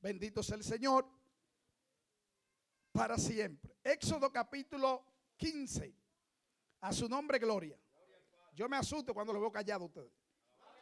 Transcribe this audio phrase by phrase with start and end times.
[0.00, 1.06] Bendito sea el Señor
[2.92, 3.76] para siempre.
[3.82, 5.04] Éxodo capítulo
[5.36, 5.94] 15.
[6.80, 7.78] A su nombre, gloria.
[8.54, 10.12] Yo me asusto cuando lo veo callado a ustedes.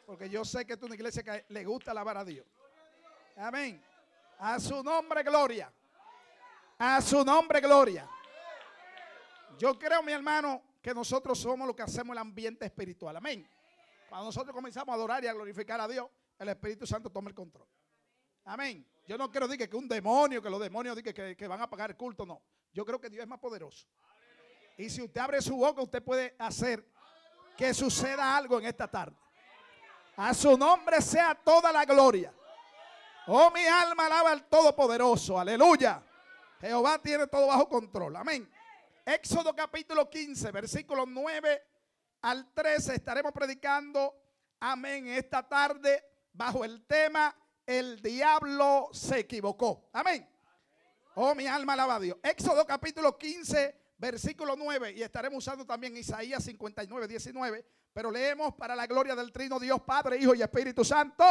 [0.07, 2.47] Porque yo sé que es una iglesia que le gusta alabar a Dios.
[3.37, 3.83] Amén.
[4.39, 5.73] A su nombre, gloria.
[6.79, 8.09] A su nombre, gloria.
[9.59, 13.17] Yo creo, mi hermano, que nosotros somos lo que hacemos el ambiente espiritual.
[13.17, 13.49] Amén.
[14.09, 16.09] Cuando nosotros comenzamos a adorar y a glorificar a Dios,
[16.39, 17.67] el Espíritu Santo toma el control.
[18.47, 18.87] Amén.
[19.07, 21.91] Yo no quiero decir que un demonio, que los demonios digan que, van a pagar
[21.91, 22.43] el culto, no.
[22.73, 23.87] Yo creo que Dios es más poderoso.
[24.79, 26.87] Y si usted abre su boca, usted puede hacer
[27.57, 29.17] que suceda algo en esta tarde.
[30.17, 32.33] A su nombre sea toda la gloria.
[33.27, 35.39] Oh, mi alma alaba al Todopoderoso.
[35.39, 36.03] Aleluya.
[36.61, 38.15] Jehová tiene todo bajo control.
[38.17, 38.49] Amén.
[39.05, 41.63] Éxodo capítulo 15, versículos 9
[42.23, 42.95] al 13.
[42.95, 44.15] Estaremos predicando.
[44.61, 45.09] Amén.
[45.09, 47.35] Esta tarde bajo el tema
[47.67, 49.89] El diablo se equivocó.
[49.93, 50.29] Amén.
[51.17, 52.17] Oh, mi alma alaba a Dios.
[52.23, 54.93] Éxodo capítulo 15, versículo 9.
[54.93, 57.67] Y estaremos usando también Isaías 59, 19.
[57.93, 61.25] Pero leemos para la gloria del Trino Dios, Padre, Hijo y Espíritu Santo.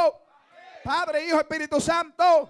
[0.84, 2.50] Padre, Hijo, Espíritu Santo.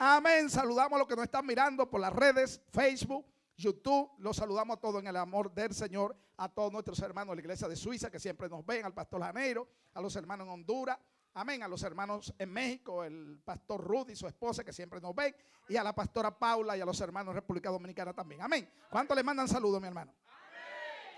[0.00, 0.50] Amén.
[0.50, 3.24] Saludamos a los que nos están mirando por las redes, Facebook,
[3.56, 4.10] YouTube.
[4.18, 6.16] Los saludamos a todos en el amor del Señor.
[6.38, 9.22] A todos nuestros hermanos de la iglesia de Suiza que siempre nos ven, al pastor
[9.22, 10.98] Janeiro, a los hermanos en Honduras.
[11.38, 11.62] Amén.
[11.62, 15.36] A los hermanos en México, el pastor Rudy su esposa que siempre nos ven.
[15.68, 18.40] Y a la pastora Paula y a los hermanos de República Dominicana también.
[18.40, 18.66] Amén.
[18.88, 20.14] ¿Cuántos le mandan saludos, mi hermano?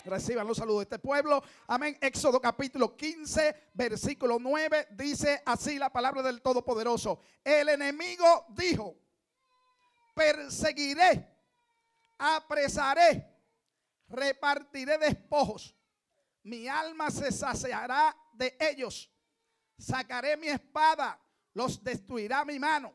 [0.05, 1.41] Reciban los saludos de este pueblo.
[1.69, 1.97] Amén.
[2.01, 4.89] Éxodo capítulo 15, versículo 9.
[4.91, 7.21] Dice así la palabra del Todopoderoso.
[7.45, 8.97] El enemigo dijo,
[10.15, 11.33] perseguiré,
[12.19, 13.25] apresaré,
[14.09, 15.77] repartiré despojos.
[16.43, 19.13] Mi alma se saciará de ellos.
[19.79, 21.19] Sacaré mi espada,
[21.55, 22.95] los destruirá mi mano.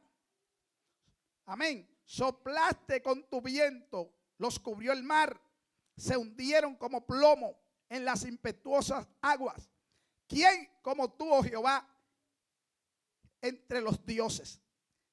[1.46, 1.90] Amén.
[2.04, 5.40] Soplaste con tu viento, los cubrió el mar
[5.98, 9.70] se hundieron como plomo en las impetuosas aguas.
[10.28, 11.88] ¿Quién como tú, oh Jehová,
[13.42, 14.62] entre los dioses?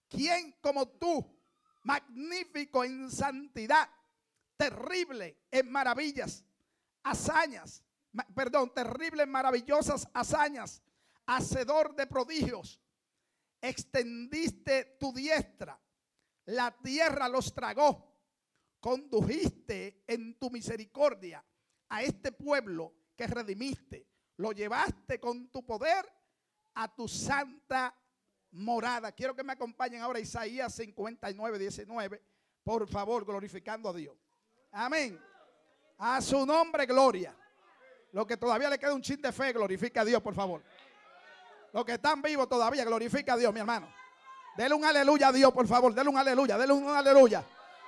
[0.08, 1.24] ¿Quién como tú,
[1.82, 3.88] magnífico en santidad,
[4.56, 6.44] terrible en maravillas,
[7.02, 7.82] hazañas,
[8.34, 10.82] perdón, terrible en maravillosas hazañas,
[11.36, 12.80] hacedor de prodigios?
[13.60, 15.80] Extendiste tu diestra,
[16.46, 18.10] la tierra los tragó
[18.80, 21.44] condujiste en tu misericordia
[21.90, 24.08] a este pueblo que redimiste.
[24.36, 26.04] Lo llevaste con tu poder
[26.74, 27.94] a tu santa
[28.52, 29.12] morada.
[29.12, 32.22] Quiero que me acompañen ahora Isaías 59, 19.
[32.64, 34.16] Por favor, glorificando a Dios.
[34.72, 35.20] Amén.
[35.98, 37.36] A su nombre, gloria.
[38.12, 40.64] Lo que todavía le queda un chin de fe, glorifica a Dios, por favor.
[41.72, 43.92] Los que están vivos todavía, glorifica a Dios, mi hermano.
[44.56, 45.94] Dele un aleluya a Dios, por favor.
[45.94, 47.44] Dele un aleluya, dele un aleluya.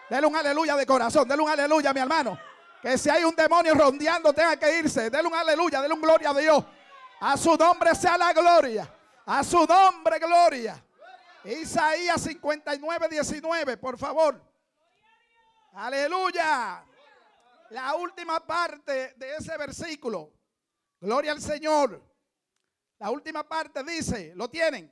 [0.09, 1.27] Dele un aleluya de corazón.
[1.27, 2.39] Dele un aleluya, mi hermano.
[2.81, 5.11] Que si hay un demonio rondeando, tenga que irse.
[5.11, 6.65] Dele un aleluya, dele un gloria a Dios.
[7.21, 8.89] A su nombre sea la gloria.
[9.27, 10.83] A su nombre, gloria.
[11.45, 14.41] Isaías 59, 19, por favor.
[15.75, 16.85] Aleluya.
[17.71, 20.33] La última parte de ese versículo.
[21.01, 22.12] Gloria al Señor.
[23.03, 24.89] La última parte dice, ¿lo tienen?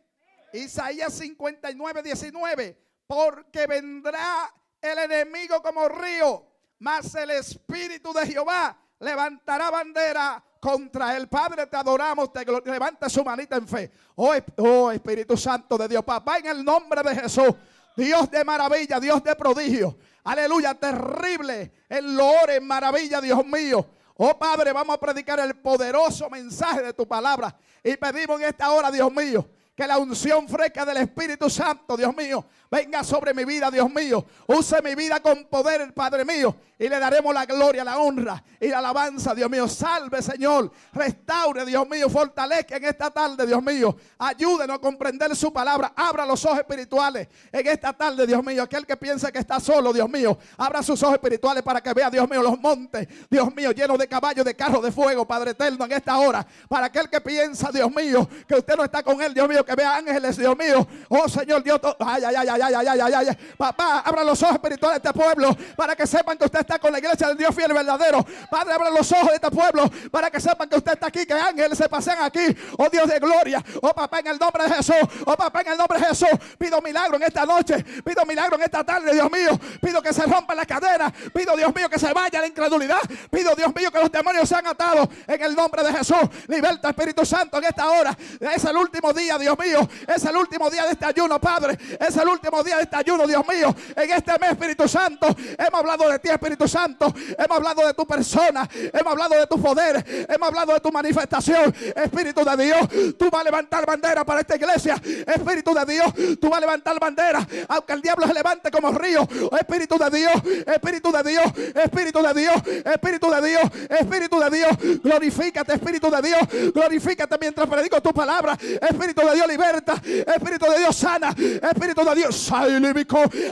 [0.52, 2.76] Isaías 59, 19.
[3.06, 6.44] Porque vendrá el enemigo como río,
[6.80, 13.22] mas el Espíritu de Jehová levantará bandera contra el Padre, te adoramos, te levanta su
[13.22, 13.92] manita en fe.
[14.16, 17.54] Oh, oh, Espíritu Santo de Dios, papá, en el nombre de Jesús,
[17.96, 23.88] Dios de maravilla, Dios de prodigio, aleluya, terrible, el loor en maravilla, Dios mío.
[24.22, 27.56] Oh Padre, vamos a predicar el poderoso mensaje de tu palabra.
[27.82, 32.14] Y pedimos en esta hora, Dios mío, que la unción fresca del Espíritu Santo, Dios
[32.14, 34.24] mío, venga sobre mi vida, Dios mío.
[34.46, 36.54] Use mi vida con poder, Padre mío.
[36.78, 39.68] Y le daremos la gloria, la honra y la alabanza, Dios mío.
[39.68, 40.72] Salve, Señor.
[40.94, 42.08] Restaure, Dios mío.
[42.08, 43.94] Fortalezca en esta tarde, Dios mío.
[44.18, 45.92] Ayúdenos a comprender su palabra.
[45.94, 48.62] Abra los ojos espirituales en esta tarde, Dios mío.
[48.62, 50.38] Aquel que piensa que está solo, Dios mío.
[50.56, 54.08] Abra sus ojos espirituales para que vea, Dios mío, los montes, Dios mío, llenos de
[54.08, 56.46] caballos, de carros de fuego, Padre eterno, en esta hora.
[56.66, 59.74] Para aquel que piensa, Dios mío, que usted no está con él, Dios mío, que
[59.74, 60.86] vea ángeles, Dios mío.
[61.10, 61.78] Oh, Señor Dios.
[61.98, 65.18] Ay, ay, ay, ay ay, ay, ay, ay, Papá, abra los ojos espirituales de este
[65.20, 68.24] pueblo para que sepan que usted está con la iglesia del Dios fiel y verdadero.
[68.50, 71.34] Padre, abra los ojos de este pueblo para que sepan que usted está aquí, que
[71.34, 72.56] ángeles se pasean aquí.
[72.78, 73.62] Oh Dios de gloria.
[73.82, 74.96] Oh papá, en el nombre de Jesús.
[75.26, 76.28] Oh papá, en el nombre de Jesús.
[76.58, 77.84] Pido milagro en esta noche.
[78.04, 79.58] Pido milagro en esta tarde, Dios mío.
[79.80, 81.12] Pido que se rompa la cadena.
[81.34, 83.00] Pido, Dios mío, que se vaya la incredulidad.
[83.30, 86.18] Pido, Dios mío, que los demonios sean atados en el nombre de Jesús.
[86.48, 88.16] Liberta, Espíritu Santo, en esta hora.
[88.40, 89.88] Es el último día, Dios Dios mío.
[90.06, 91.78] Es el último día de este ayuno, Padre.
[91.98, 93.74] Es el último día de este ayuno, Dios mío.
[93.96, 97.12] En este mes, Espíritu Santo, hemos hablado de ti, Espíritu Santo.
[97.38, 98.68] Hemos hablado de tu persona.
[98.92, 100.26] Hemos hablado de tu poder.
[100.28, 101.74] Hemos hablado de tu manifestación.
[101.96, 105.00] Espíritu de Dios, tú vas a levantar bandera para esta iglesia.
[105.26, 107.46] Espíritu de Dios, tú vas a levantar bandera.
[107.68, 109.26] Aunque el diablo se levante como río.
[109.58, 110.34] Espíritu de Dios,
[110.66, 112.54] Espíritu de Dios, Espíritu de Dios,
[112.84, 115.02] Espíritu de Dios, Espíritu de Dios.
[115.02, 116.72] Glorifícate, Espíritu de Dios.
[116.74, 118.56] Glorifícate mientras predico tu palabra.
[118.60, 119.94] Espíritu de Dios liberta.
[120.04, 121.30] Espíritu de Dios sana.
[121.30, 122.39] Espíritu de Dios.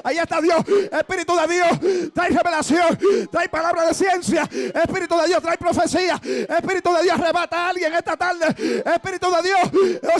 [0.04, 0.64] Ahí está Dios.
[0.90, 2.98] Espíritu de Dios trae revelación.
[3.30, 4.42] Trae palabra de ciencia.
[4.42, 6.14] Espíritu de Dios trae profecía.
[6.22, 8.46] Espíritu de Dios arrebata a alguien esta tarde.
[8.84, 10.00] Espíritu de Dios.
[10.04, 10.18] Oh.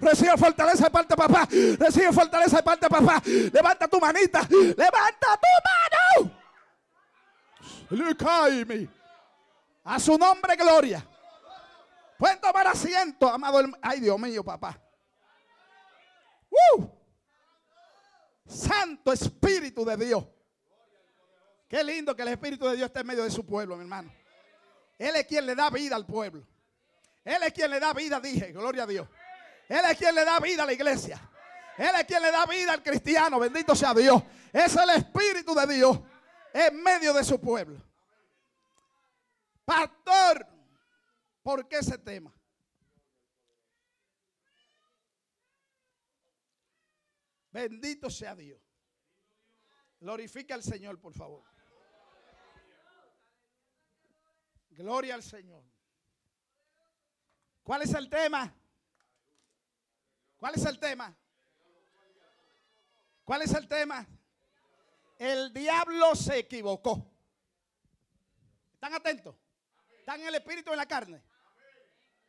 [0.00, 1.48] Recibe fortaleza de parte papá.
[1.50, 3.22] Recibe fortaleza de parte papá.
[3.24, 4.46] Levanta tu manita.
[4.50, 6.30] Levanta tu mano.
[9.84, 11.06] A su nombre, gloria.
[12.18, 13.60] Pueden tomar asiento, amado.
[13.82, 14.78] Ay, Dios mío, papá.
[16.50, 16.93] ¡Uh!
[18.46, 20.24] Santo Espíritu de Dios.
[21.68, 24.12] Qué lindo que el Espíritu de Dios esté en medio de su pueblo, mi hermano.
[24.98, 26.46] Él es quien le da vida al pueblo.
[27.24, 29.08] Él es quien le da vida, dije, gloria a Dios.
[29.68, 31.20] Él es quien le da vida a la iglesia.
[31.76, 34.22] Él es quien le da vida al cristiano, bendito sea Dios.
[34.52, 35.98] Es el Espíritu de Dios
[36.52, 37.82] en medio de su pueblo.
[39.64, 40.46] Pastor,
[41.42, 42.32] ¿por qué ese tema?
[47.54, 48.60] Bendito sea Dios.
[50.00, 51.44] Glorifica al Señor, por favor.
[54.70, 55.62] Gloria al Señor.
[57.62, 58.52] ¿Cuál es el tema?
[60.36, 61.16] ¿Cuál es el tema?
[63.22, 64.04] ¿Cuál es el tema?
[65.16, 67.08] El diablo se equivocó.
[68.72, 69.36] ¿Están atentos?
[70.00, 71.22] ¿Están en el espíritu o en la carne?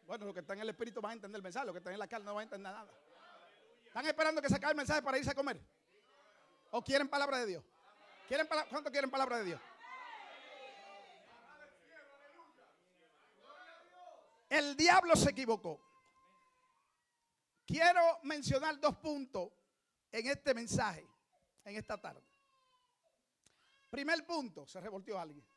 [0.04, 1.94] Bueno, los que están en el espíritu van a entender el mensaje, los que están
[1.94, 3.05] en la carne no van a entender nada.
[3.96, 5.58] ¿Están esperando que se acabe el mensaje para irse a comer?
[6.72, 7.64] ¿O quieren palabra de Dios?
[8.28, 9.62] ¿Quieren ¿Cuánto quieren palabra de Dios?
[14.50, 15.80] El diablo se equivocó.
[17.66, 19.54] Quiero mencionar dos puntos
[20.12, 21.08] en este mensaje,
[21.64, 22.22] en esta tarde.
[23.90, 25.48] Primer punto, se revolteó alguien.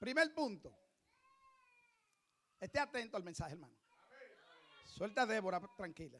[0.00, 0.74] Primer punto.
[2.58, 3.85] Esté atento al mensaje, hermano.
[4.96, 6.18] Suelta a Débora, tranquila.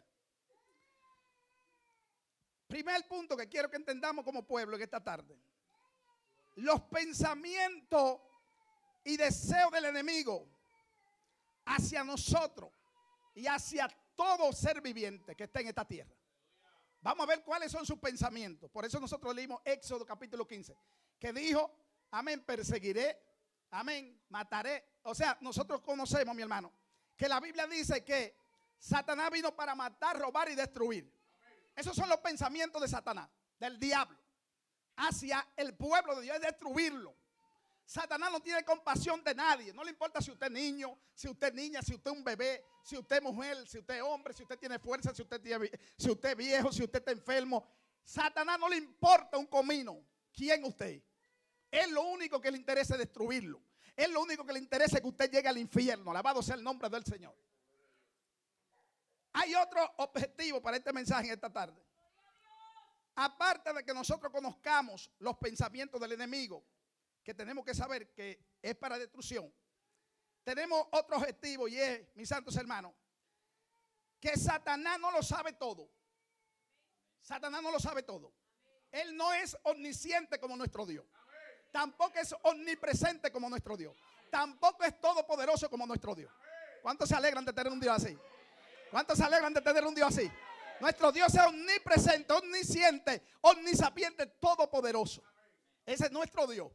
[2.67, 5.35] Primer punto que quiero que entendamos como pueblo en esta tarde.
[6.57, 8.21] Los pensamientos
[9.03, 10.47] y deseos del enemigo
[11.65, 12.71] hacia nosotros
[13.35, 16.15] y hacia todo ser viviente que está en esta tierra.
[17.01, 18.71] Vamos a ver cuáles son sus pensamientos.
[18.71, 20.77] Por eso nosotros leímos Éxodo capítulo 15,
[21.19, 21.75] que dijo,
[22.11, 23.19] amén, perseguiré,
[23.71, 24.99] amén, mataré.
[25.05, 26.71] O sea, nosotros conocemos, mi hermano,
[27.17, 28.46] que la Biblia dice que
[28.79, 31.13] Satanás vino para matar, robar y destruir.
[31.75, 33.29] Esos son los pensamientos de Satanás,
[33.59, 34.19] del diablo,
[34.97, 37.15] hacia el pueblo de Dios, es destruirlo.
[37.87, 39.73] Satanás no tiene compasión de nadie.
[39.73, 42.25] No le importa si usted es niño, si usted es niña, si usted es un
[42.25, 45.41] bebé, si usted es mujer, si usted es hombre, si usted tiene fuerza, si usted,
[45.41, 47.65] tiene, si usted es viejo, si usted está enfermo.
[48.03, 50.05] Satanás no le importa un comino.
[50.33, 51.01] ¿Quién usted?
[51.71, 53.63] Es lo único que le interesa es destruirlo.
[53.95, 56.11] Es lo único que le interesa que usted llegue al infierno.
[56.11, 57.37] Alabado sea el nombre del Señor.
[59.39, 61.79] Hay otro objetivo para este mensaje en esta tarde.
[63.17, 66.65] Aparte de que nosotros conozcamos los pensamientos del enemigo,
[67.23, 69.53] que tenemos que saber que es para destrucción,
[70.43, 72.95] tenemos otro objetivo y es, mis santos hermanos,
[74.19, 75.91] que Satanás no lo sabe todo.
[77.21, 78.33] Satanás no lo sabe todo.
[78.91, 81.05] Él no es omnisciente como nuestro Dios.
[81.71, 83.95] Tampoco es omnipresente como nuestro Dios.
[84.31, 86.33] Tampoco es todopoderoso como nuestro Dios.
[86.81, 88.19] ¿Cuántos se alegran de tener un Dios así?
[88.97, 90.33] ¿Cuántos se alegran de tener un Dios así?
[90.81, 95.23] Nuestro Dios es omnipresente, omnisciente, omnisapiente, todopoderoso.
[95.85, 96.73] Ese es nuestro Dios.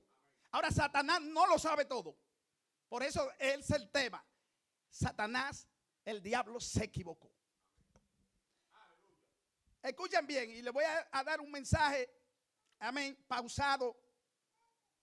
[0.52, 2.16] Ahora Satanás no lo sabe todo.
[2.88, 4.24] Por eso es el tema.
[4.88, 5.68] Satanás,
[6.06, 7.34] el diablo, se equivocó.
[9.82, 12.08] Escuchen bien y le voy a, dar un mensaje,
[12.78, 14.00] amén, pausado,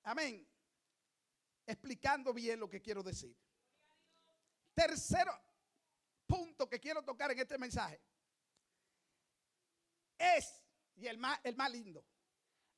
[0.04, 0.48] amén,
[1.66, 3.36] explicando bien lo que quiero decir.
[4.72, 5.47] Tercero
[6.28, 8.00] punto que quiero tocar en este mensaje
[10.18, 10.62] es,
[10.94, 12.04] y el más, el más lindo,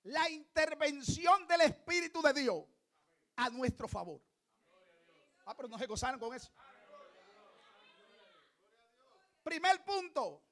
[0.04, 2.64] la intervención del Espíritu de Dios
[3.36, 4.22] a nuestro favor.
[5.44, 6.50] Ah, pero no se gozaron con eso.
[9.42, 10.42] Primer punto.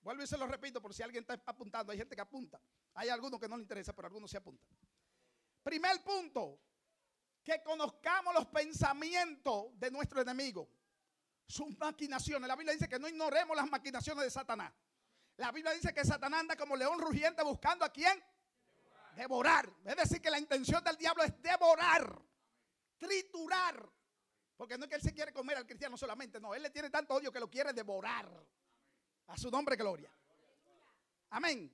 [0.00, 1.92] Vuelvo y se lo repito por si alguien está apuntando.
[1.92, 2.60] Hay gente que apunta.
[2.94, 4.68] Hay algunos que no le interesa, pero algunos se apuntan.
[5.62, 6.60] Primer punto.
[7.42, 10.68] Que conozcamos los pensamientos de nuestro enemigo.
[11.46, 12.48] Sus maquinaciones.
[12.48, 14.72] La Biblia dice que no ignoremos las maquinaciones de Satanás.
[15.36, 18.22] La Biblia dice que Satanás anda como león rugiente buscando a quién.
[19.16, 19.72] Devorar.
[19.84, 22.20] Es decir, que la intención del diablo es devorar,
[22.98, 23.88] triturar.
[24.56, 26.90] Porque no es que él se quiere comer al cristiano solamente, no, él le tiene
[26.90, 28.28] tanto odio que lo quiere devorar.
[29.26, 30.10] A su nombre, gloria.
[31.30, 31.72] Amén.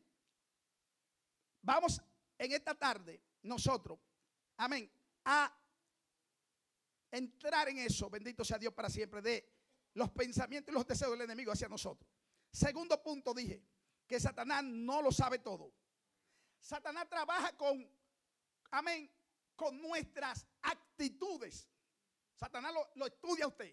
[1.62, 2.00] Vamos
[2.39, 3.99] en esta tarde, nosotros,
[4.57, 4.91] amén,
[5.25, 5.53] a
[7.11, 9.21] entrar en eso, bendito sea Dios para siempre,
[9.94, 12.11] los pensamientos y los deseos del enemigo hacia nosotros.
[12.50, 13.62] Segundo punto dije,
[14.06, 15.73] que Satanás no lo sabe todo.
[16.59, 17.88] Satanás trabaja con,
[18.73, 19.09] amén,
[19.54, 21.68] con nuestras actitudes.
[22.35, 23.73] Satanás lo, estudia usted.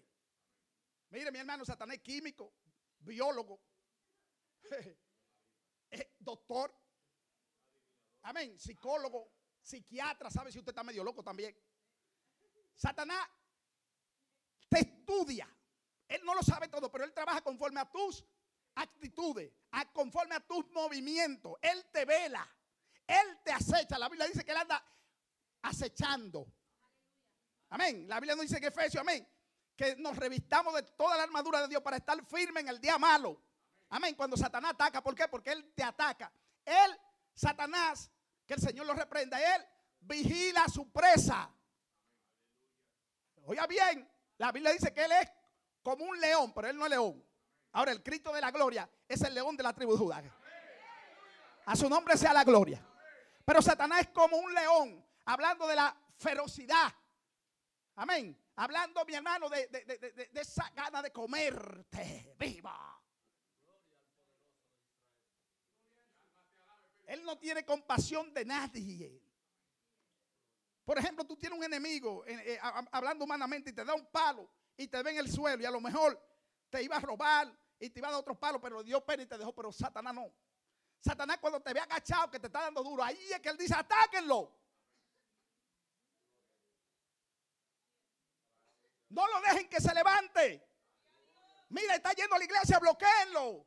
[1.10, 2.54] Mire, mi hermano, Satanás es químico,
[2.98, 3.60] biólogo,
[6.18, 6.72] doctor,
[8.22, 11.56] amén, psicólogo, psiquiatra, sabe si usted está medio loco también.
[12.74, 13.26] Satanás
[14.68, 15.48] te estudia.
[16.08, 18.24] Él no lo sabe todo, pero él trabaja conforme a tus
[18.74, 19.52] actitudes,
[19.92, 21.54] conforme a tus movimientos.
[21.60, 22.48] Él te vela,
[23.06, 23.98] él te acecha.
[23.98, 24.82] La Biblia dice que él anda
[25.62, 26.46] acechando.
[27.70, 28.08] Amén.
[28.08, 29.26] La Biblia nos dice que Efesios, amén,
[29.76, 32.98] que nos revistamos de toda la armadura de Dios para estar firme en el día
[32.98, 33.42] malo.
[33.90, 34.14] Amén.
[34.14, 35.28] Cuando Satanás ataca, ¿por qué?
[35.28, 36.32] Porque él te ataca.
[36.64, 36.98] Él,
[37.34, 38.10] Satanás,
[38.46, 39.66] que el Señor lo reprenda, él
[40.00, 41.50] vigila su presa.
[43.44, 45.30] Oiga bien, la Biblia dice que él es
[45.82, 47.24] como un león, pero él no es león.
[47.72, 50.22] Ahora, el Cristo de la gloria es el león de la tribu de Judá.
[51.66, 52.84] A su nombre sea la gloria.
[53.44, 56.92] Pero Satanás es como un león, hablando de la ferocidad.
[57.96, 58.38] Amén.
[58.56, 63.00] Hablando, mi hermano, de, de esa gana de comerte viva.
[67.06, 69.22] Él no tiene compasión de nadie.
[70.84, 72.58] Por ejemplo, tú tienes un enemigo, eh, eh,
[72.92, 75.70] hablando humanamente, y te da un palo y te ve en el suelo y a
[75.70, 76.18] lo mejor
[76.70, 79.26] te iba a robar y te iba a dar otro palo, pero dio pena y
[79.26, 80.32] te dejó, pero Satanás no.
[81.00, 83.74] Satanás cuando te ve agachado, que te está dando duro, ahí es que él dice,
[83.74, 84.52] atáquenlo.
[89.10, 90.64] No lo dejen que se levante.
[91.70, 93.66] Mira, está yendo a la iglesia, bloqueenlo.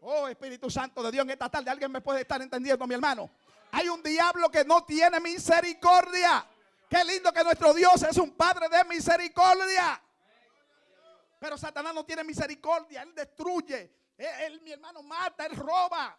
[0.00, 3.30] Oh, Espíritu Santo de Dios, en esta tarde alguien me puede estar entendiendo, mi hermano.
[3.70, 6.46] Hay un diablo que no tiene misericordia.
[6.94, 10.00] Qué lindo que nuestro Dios es un Padre de misericordia.
[11.40, 13.02] Pero Satanás no tiene misericordia.
[13.02, 13.92] Él destruye.
[14.16, 15.44] Él, mi hermano, mata.
[15.44, 16.16] Él roba.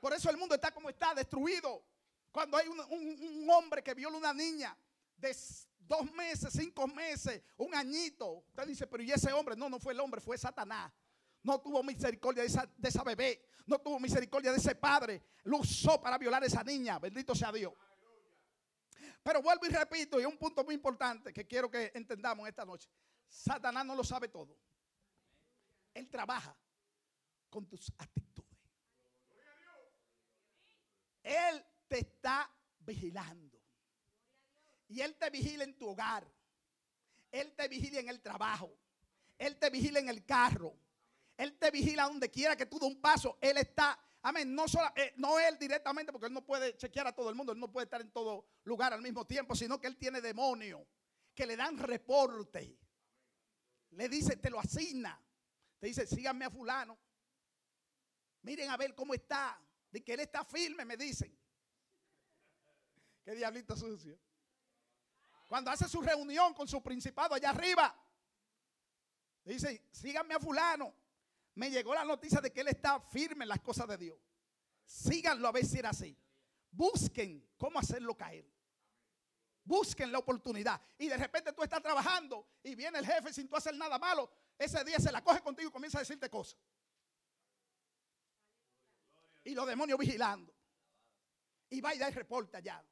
[0.00, 1.82] Por eso el mundo está como está, destruido.
[2.30, 4.76] Cuando hay un, hombre que viola una niña
[5.16, 5.36] de
[5.80, 8.44] dos meses, cinco meses, un añito.
[8.46, 9.56] Usted dice, pero ¿y ese hombre?
[9.56, 10.92] No, no fue el hombre, fue Satanás.
[11.42, 13.44] No tuvo misericordia de esa, de esa bebé.
[13.66, 15.20] No tuvo misericordia de ese padre.
[15.42, 17.00] Lo usó para violar a esa niña.
[17.00, 17.72] Bendito sea Dios.
[19.22, 22.88] Pero vuelvo y repito, y un punto muy importante que quiero que entendamos esta noche.
[23.28, 24.58] Satanás no lo sabe todo.
[25.94, 26.56] Él trabaja
[27.48, 28.58] con tus actitudes.
[31.22, 32.50] Él te está
[32.80, 33.60] vigilando.
[34.88, 36.26] Y Él te vigila en tu hogar.
[37.30, 38.76] Él te vigila en el trabajo.
[39.38, 40.76] Él te vigila en el carro.
[41.36, 43.38] Él te vigila donde quiera que tú des un paso.
[43.40, 47.14] Él está, amén, no, solo, eh, no él directamente, porque él no puede chequear a
[47.14, 49.86] todo el mundo, él no puede estar en todo lugar al mismo tiempo, sino que
[49.88, 50.80] él tiene demonios
[51.34, 52.78] que le dan reporte.
[53.90, 55.20] Le dice, te lo asigna.
[55.78, 56.98] Te dice, síganme a fulano.
[58.42, 59.60] Miren a ver cómo está.
[59.90, 61.36] De que él está firme, me dicen.
[63.24, 64.18] Qué diablito sucio.
[65.46, 67.94] Cuando hace su reunión con su principado allá arriba,
[69.44, 71.01] dice, síganme a fulano
[71.54, 74.18] me llegó la noticia de que él está firme en las cosas de Dios.
[74.84, 76.16] Síganlo a ver si era así.
[76.70, 78.50] Busquen cómo hacerlo caer.
[79.64, 80.80] Busquen la oportunidad.
[80.98, 84.30] Y de repente tú estás trabajando y viene el jefe sin tú hacer nada malo.
[84.58, 86.58] Ese día se la coge contigo y comienza a decirte cosas.
[89.44, 90.54] Y los demonios vigilando.
[91.68, 92.84] Y va y da el reporte allá.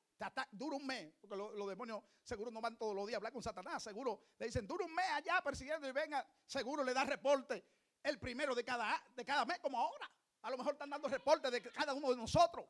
[0.52, 3.42] Dura un mes, porque los, demonios seguro no van todos los días a hablar con
[3.42, 3.82] Satanás.
[3.82, 7.64] Seguro le dicen, dura un mes allá persiguiendo y venga, seguro le da reporte
[8.02, 10.10] el primero de cada, de cada mes, como ahora.
[10.42, 12.64] A lo mejor están dando reportes de cada uno de nosotros.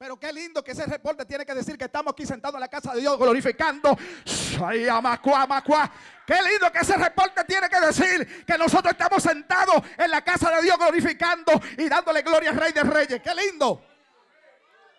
[0.00, 2.68] Pero qué lindo que ese reporte tiene que decir que estamos aquí sentados en la
[2.68, 3.94] casa de Dios glorificando.
[6.26, 10.50] Qué lindo que ese reporte tiene que decir que nosotros estamos sentados en la casa
[10.52, 13.20] de Dios glorificando y dándole gloria al Rey de Reyes.
[13.22, 13.84] Qué lindo.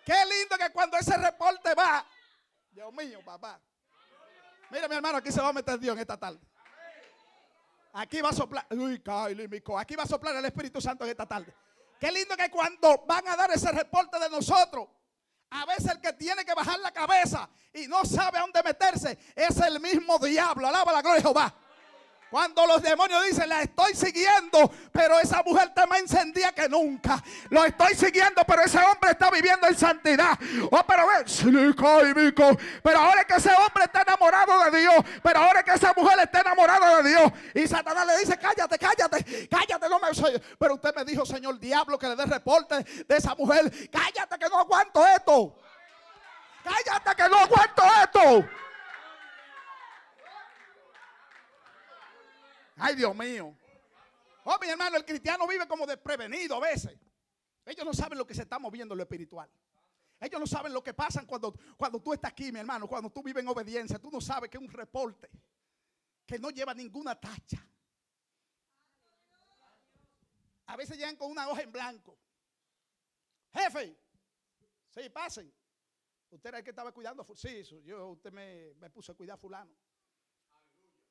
[0.04, 2.06] Qué lindo que cuando ese reporte va.
[2.70, 3.60] Dios mío, papá.
[4.70, 6.38] Mira, mi hermano, aquí se va a meter Dios en esta tarde.
[7.92, 8.66] Aquí va a soplar.
[8.70, 9.02] Uy,
[9.78, 11.54] Aquí va a soplar el Espíritu Santo en esta tarde.
[12.00, 14.88] Qué lindo que cuando van a dar ese reporte de nosotros,
[15.54, 19.18] A veces el que tiene que bajar la cabeza y no sabe a dónde meterse
[19.36, 20.66] es el mismo diablo.
[20.66, 21.54] Alaba la gloria de Jehová.
[22.32, 27.22] Cuando los demonios dicen, la estoy siguiendo, pero esa mujer está más encendida que nunca.
[27.50, 30.38] Lo estoy siguiendo, pero ese hombre está viviendo en santidad.
[30.70, 35.60] Oh, pero ve, pero ahora es que ese hombre está enamorado de Dios, pero ahora
[35.60, 37.32] es que esa mujer está enamorada de Dios.
[37.54, 40.42] Y Satanás le dice, cállate, cállate, cállate, no me soy.
[40.58, 43.70] Pero usted me dijo, Señor diablo, que le dé reporte de esa mujer.
[43.90, 45.54] Cállate que no aguanto esto.
[46.64, 48.61] Cállate que no aguanto esto.
[52.84, 53.56] Ay, Dios mío.
[54.42, 56.98] Oh, mi hermano, el cristiano vive como desprevenido a veces.
[57.64, 59.48] Ellos no saben lo que se está moviendo en lo espiritual.
[60.18, 63.22] Ellos no saben lo que pasa cuando, cuando tú estás aquí, mi hermano, cuando tú
[63.22, 64.00] vives en obediencia.
[64.00, 65.30] Tú no sabes que es un reporte
[66.26, 67.64] que no lleva ninguna tacha.
[70.66, 72.18] A veces llegan con una hoja en blanco.
[73.52, 73.96] Jefe,
[74.88, 75.54] sí, pasen.
[76.30, 77.24] Usted era el que estaba cuidando.
[77.36, 79.72] Sí, yo, usted me, me puso a cuidar a fulano.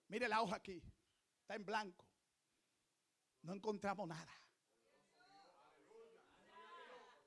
[0.09, 0.83] Mire la hoja aquí
[1.55, 2.05] en blanco.
[3.43, 4.40] No encontramos nada.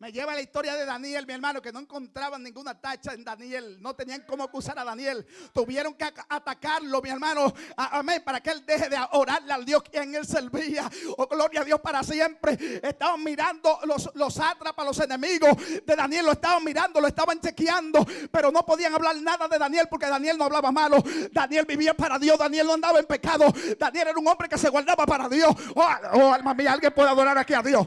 [0.00, 3.80] Me lleva la historia de Daniel, mi hermano, que no encontraban ninguna tacha en Daniel.
[3.80, 5.24] No tenían cómo acusar a Daniel.
[5.52, 7.54] Tuvieron que atacarlo, mi hermano.
[7.76, 8.20] Amén.
[8.24, 10.90] Para que él deje de orarle al Dios quien él servía.
[11.16, 12.58] Oh, gloria a Dios para siempre.
[12.82, 16.26] Estaban mirando los, los sátrapas, los enemigos de Daniel.
[16.26, 18.04] Lo estaban mirando, lo estaban chequeando.
[18.32, 20.96] Pero no podían hablar nada de Daniel porque Daniel no hablaba malo.
[21.30, 22.36] Daniel vivía para Dios.
[22.36, 23.46] Daniel no andaba en pecado.
[23.78, 25.54] Daniel era un hombre que se guardaba para Dios.
[25.76, 27.86] Oh, oh alma mía, alguien puede adorar aquí a Dios.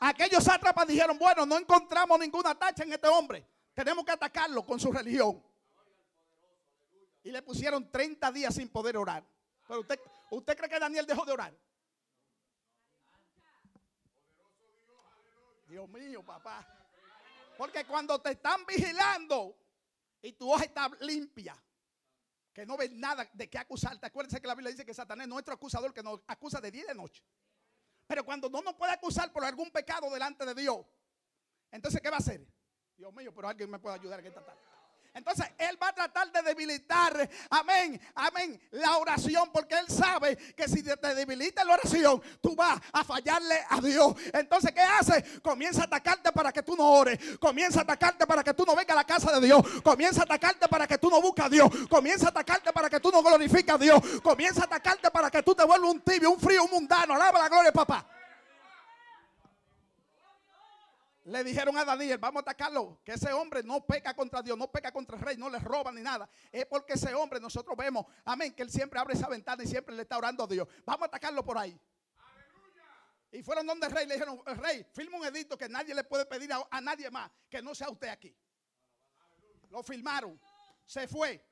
[0.00, 3.46] Aquellos sátrapas dijeron, bueno, no encontramos ninguna tacha en este hombre.
[3.74, 5.42] Tenemos que atacarlo con su religión.
[7.22, 9.22] Y le pusieron 30 días sin poder orar.
[9.68, 11.54] Pero usted, ¿usted cree que Daniel dejó de orar?
[15.68, 16.66] Dios mío, papá.
[17.58, 19.54] Porque cuando te están vigilando
[20.22, 21.54] y tu hoja está limpia,
[22.54, 24.06] que no ves nada de qué acusarte.
[24.06, 26.84] Acuérdense que la Biblia dice que Satanás es nuestro acusador que nos acusa de día
[26.84, 27.22] y de noche.
[28.10, 30.84] Pero cuando no nos puede acusar por algún pecado delante de Dios,
[31.70, 32.44] entonces ¿qué va a hacer?
[32.96, 34.60] Dios mío, pero alguien me puede ayudar en esta tarde.
[35.14, 40.68] Entonces Él va a tratar de debilitar, amén, amén, la oración, porque Él sabe que
[40.68, 44.14] si te debilita la oración, tú vas a fallarle a Dios.
[44.32, 45.40] Entonces, ¿qué hace?
[45.40, 48.76] Comienza a atacarte para que tú no ores, comienza a atacarte para que tú no
[48.76, 51.48] vengas a la casa de Dios, comienza a atacarte para que tú no busques a
[51.48, 55.30] Dios, comienza a atacarte para que tú no glorifiques a Dios, comienza a atacarte para
[55.30, 57.14] que tú te vuelvas un tibio, un frío, un mundano.
[57.14, 58.06] Alaba la gloria, papá.
[61.30, 64.70] Le dijeron a Daniel, vamos a atacarlo, que ese hombre no peca contra Dios, no
[64.70, 66.28] peca contra el rey, no le roba ni nada.
[66.50, 69.94] Es porque ese hombre nosotros vemos, amén, que él siempre abre esa ventana y siempre
[69.94, 70.66] le está orando a Dios.
[70.84, 71.78] Vamos a atacarlo por ahí.
[73.30, 76.02] Y fueron donde el rey le dijeron, el rey, firma un edicto que nadie le
[76.02, 78.36] puede pedir a, nadie más que no sea usted aquí.
[79.68, 80.40] Lo firmaron,
[80.84, 81.46] se fue.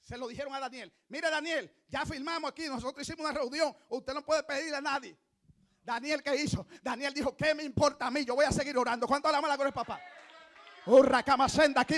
[0.00, 0.90] Se lo dijeron a Daniel.
[1.08, 5.16] Mire Daniel, ya firmamos aquí, nosotros hicimos una reunión, usted no puede pedir a nadie.
[5.84, 6.66] Daniel, ¿qué hizo?
[6.80, 8.24] Daniel dijo, ¿qué me importa a mí?
[8.24, 9.06] Yo voy a seguir orando.
[9.06, 10.00] ¿Cuánto la mala gloria, papá?
[10.86, 11.96] Urra, senda aquí.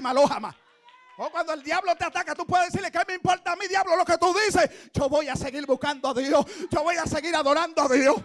[1.16, 3.96] O cuando el diablo te ataca, tú puedes decirle, ¿qué me importa a mí, diablo,
[3.96, 4.90] lo que tú dices?
[4.92, 6.46] Yo voy a seguir buscando a Dios.
[6.70, 8.16] Yo voy a seguir adorando a Dios.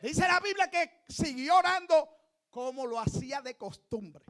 [0.00, 2.08] Dice la Biblia que siguió orando
[2.50, 4.24] como lo hacía de costumbre.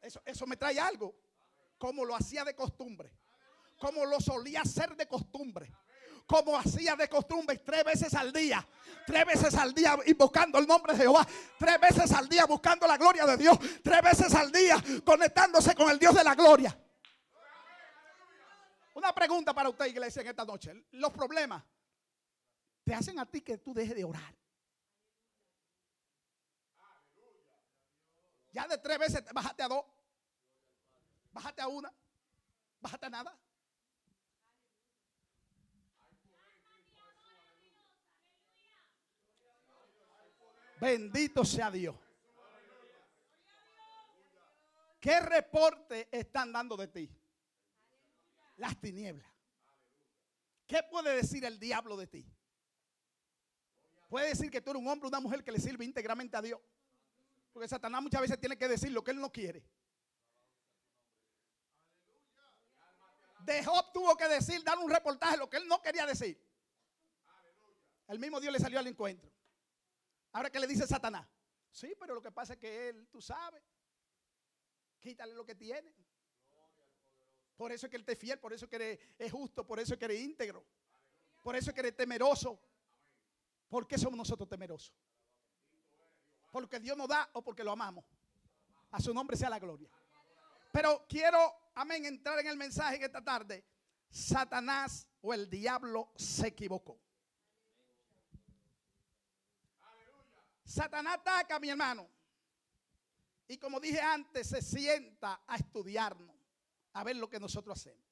[0.00, 1.14] Eso, eso me trae algo.
[1.76, 3.12] Como lo hacía de costumbre.
[3.78, 5.70] Como lo solía hacer de costumbre
[6.26, 8.66] como hacía de costumbre tres veces al día.
[9.06, 11.26] Tres veces al día invocando el nombre de Jehová.
[11.58, 13.58] Tres veces al día buscando la gloria de Dios.
[13.82, 16.78] Tres veces al día conectándose con el Dios de la gloria.
[18.94, 20.86] Una pregunta para usted, iglesia, en esta noche.
[20.92, 21.62] Los problemas
[22.84, 24.34] te hacen a ti que tú dejes de orar.
[28.52, 29.84] Ya de tres veces bájate a dos.
[31.32, 31.92] Bájate a una.
[32.80, 33.38] Bájate a nada.
[40.80, 41.94] Bendito sea Dios.
[44.98, 47.10] ¿Qué reporte están dando de ti?
[48.56, 49.26] Las tinieblas.
[50.66, 52.26] ¿Qué puede decir el diablo de ti?
[54.08, 56.60] Puede decir que tú eres un hombre una mujer que le sirve íntegramente a Dios.
[57.52, 59.64] Porque Satanás muchas veces tiene que decir lo que él no quiere.
[63.40, 66.40] De Job tuvo que decir, dar un reportaje lo que él no quería decir.
[68.08, 69.30] El mismo Dios le salió al encuentro.
[70.32, 71.26] Ahora que le dice Satanás,
[71.70, 73.62] sí, pero lo que pasa es que él, tú sabes,
[75.00, 75.92] quítale lo que tiene.
[77.56, 79.94] Por eso es que él te fiel, por eso es que es justo, por eso
[79.94, 80.64] es que eres íntegro,
[81.42, 82.58] por eso es que eres temeroso.
[83.68, 84.94] ¿Por qué somos nosotros temerosos?
[86.50, 88.04] Porque Dios nos da o porque lo amamos.
[88.90, 89.88] A su nombre sea la gloria.
[90.72, 93.64] Pero quiero, amén, entrar en el mensaje que esta tarde.
[94.10, 97.00] Satanás o el diablo se equivocó.
[100.70, 102.08] Satanás ataca, mi hermano.
[103.48, 106.36] Y como dije antes, se sienta a estudiarnos,
[106.92, 108.06] a ver lo que nosotros hacemos.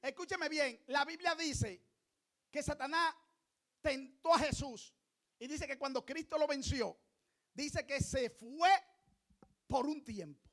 [0.00, 1.82] Escúcheme bien, la Biblia dice
[2.50, 3.14] que Satanás
[3.82, 4.94] tentó a Jesús
[5.38, 6.96] y dice que cuando Cristo lo venció,
[7.52, 8.70] dice que se fue
[9.66, 10.48] por un tiempo.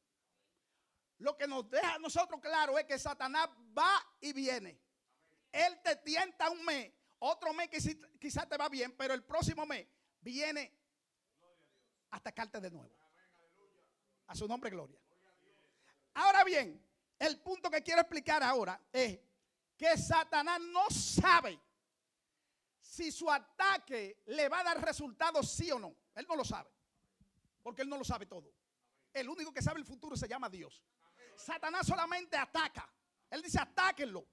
[1.20, 3.48] Lo que nos deja a nosotros claro es que Satanás
[3.78, 4.78] va y viene.
[5.50, 7.80] Él te tienta un mes, otro mes que
[8.20, 9.88] quizás te va bien, pero el próximo mes
[10.20, 10.85] viene
[12.16, 12.92] atacarte de nuevo.
[14.28, 15.00] A su nombre, gloria.
[16.14, 16.84] Ahora bien,
[17.20, 19.20] el punto que quiero explicar ahora es
[19.78, 21.60] que Satanás no sabe
[22.80, 25.96] si su ataque le va a dar resultados sí o no.
[26.16, 26.70] Él no lo sabe.
[27.62, 28.54] Porque él no lo sabe todo.
[29.14, 30.82] El único que sabe el futuro se llama Dios.
[31.36, 32.90] Satanás solamente ataca.
[33.30, 34.26] Él dice, atáquenlo.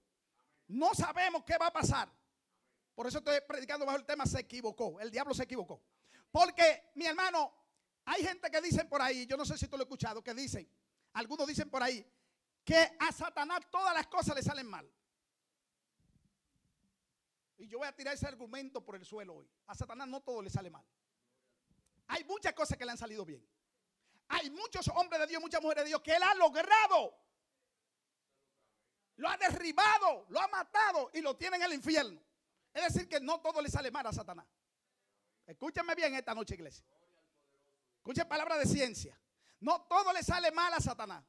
[0.68, 2.10] No sabemos qué va a pasar.
[2.94, 5.00] Por eso estoy predicando bajo el tema, se equivocó.
[5.00, 5.82] El diablo se equivocó.
[6.30, 7.61] Porque, mi hermano,
[8.04, 10.34] hay gente que dicen por ahí, yo no sé si tú lo has escuchado, que
[10.34, 10.68] dicen,
[11.12, 12.04] algunos dicen por ahí,
[12.64, 14.90] que a Satanás todas las cosas le salen mal.
[17.58, 19.48] Y yo voy a tirar ese argumento por el suelo hoy.
[19.66, 20.84] A Satanás no todo le sale mal.
[22.08, 23.46] Hay muchas cosas que le han salido bien.
[24.28, 27.14] Hay muchos hombres de Dios, muchas mujeres de Dios que él ha logrado.
[29.16, 32.20] Lo ha derribado, lo ha matado y lo tiene en el infierno.
[32.74, 34.46] Es decir, que no todo le sale mal a Satanás.
[35.46, 36.84] Escúchenme bien esta noche, iglesia.
[38.02, 39.16] Escuchen palabra de ciencia.
[39.60, 41.24] No todo le sale mal a Satanás.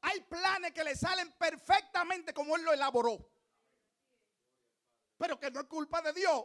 [0.00, 3.30] Hay planes que le salen perfectamente como él lo elaboró.
[5.18, 6.44] Pero que no es culpa de Dios,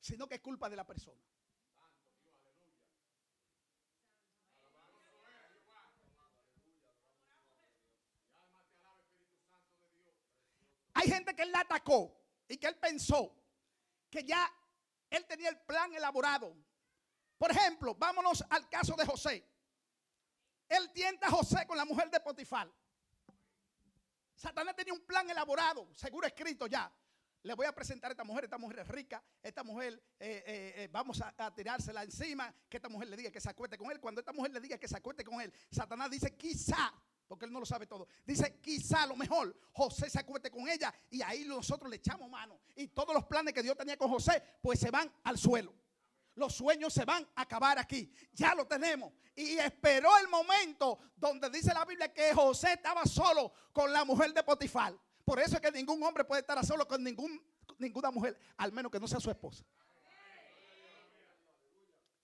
[0.00, 1.22] sino que es culpa de la persona.
[10.94, 13.32] Hay gente que él la atacó y que él pensó
[14.10, 14.52] que ya
[15.08, 16.56] él tenía el plan elaborado.
[17.38, 19.46] Por ejemplo, vámonos al caso de José.
[20.68, 22.70] Él tienta a José con la mujer de Potifar.
[24.34, 26.90] Satanás tenía un plan elaborado, seguro escrito ya.
[27.42, 30.72] Le voy a presentar a esta mujer, esta mujer es rica, esta mujer eh, eh,
[30.76, 33.90] eh, vamos a, a, tirársela encima, que esta mujer le diga que se acueste con
[33.90, 34.00] él.
[34.00, 36.92] Cuando esta mujer le diga que se acueste con él, Satanás dice quizá
[37.26, 38.06] porque él no lo sabe todo.
[38.24, 42.30] Dice, quizá a lo mejor José se acueste con ella y ahí nosotros le echamos
[42.30, 42.60] mano.
[42.76, 45.74] Y todos los planes que Dios tenía con José, pues se van al suelo.
[46.34, 48.10] Los sueños se van a acabar aquí.
[48.32, 49.12] Ya lo tenemos.
[49.36, 54.32] Y esperó el momento donde dice la Biblia que José estaba solo con la mujer
[54.32, 54.94] de Potifar.
[55.24, 57.42] Por eso es que ningún hombre puede estar solo con ningún,
[57.78, 59.64] ninguna mujer, al menos que no sea su esposa.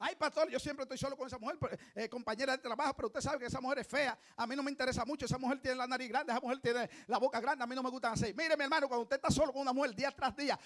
[0.02, 1.58] Ay, pastor, yo siempre estoy solo con esa mujer,
[1.94, 4.18] eh, compañera de trabajo, pero usted sabe que esa mujer es fea.
[4.34, 5.26] A mí no me interesa mucho.
[5.26, 7.62] Esa mujer tiene la nariz grande, esa mujer tiene la boca grande.
[7.62, 8.32] A mí no me gustan así.
[8.34, 10.58] Mire, mi hermano, cuando usted está solo con una mujer día tras día,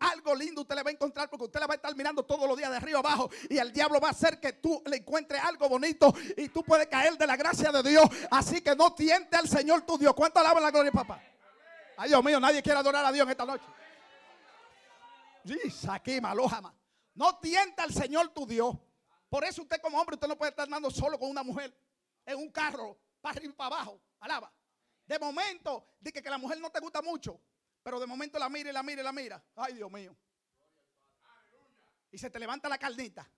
[0.00, 2.48] algo lindo usted le va a encontrar porque usted la va a estar mirando todos
[2.48, 3.30] los días de arriba abajo.
[3.48, 6.88] Y el diablo va a hacer que tú le encuentres algo bonito y tú puedes
[6.88, 8.04] caer de la gracia de Dios.
[8.28, 10.14] Así que no tiente al Señor tu Dios.
[10.14, 11.22] ¿Cuánto alaban la gloria, papá?
[11.96, 13.64] Ay, Dios mío, nadie quiere adorar a Dios en esta noche.
[15.44, 16.74] Sí, aquí, malojama.
[17.20, 18.74] No tienta al Señor tu Dios.
[19.28, 21.70] Por eso usted como hombre, usted no puede estar andando solo con una mujer
[22.24, 24.00] en un carro, para arriba y para abajo.
[24.20, 24.50] Alaba.
[25.04, 27.38] De momento, dice que la mujer no te gusta mucho,
[27.82, 29.44] pero de momento la mira y la mira y la mira.
[29.54, 30.16] Ay, Dios mío.
[32.10, 33.30] Y se te levanta la carnita.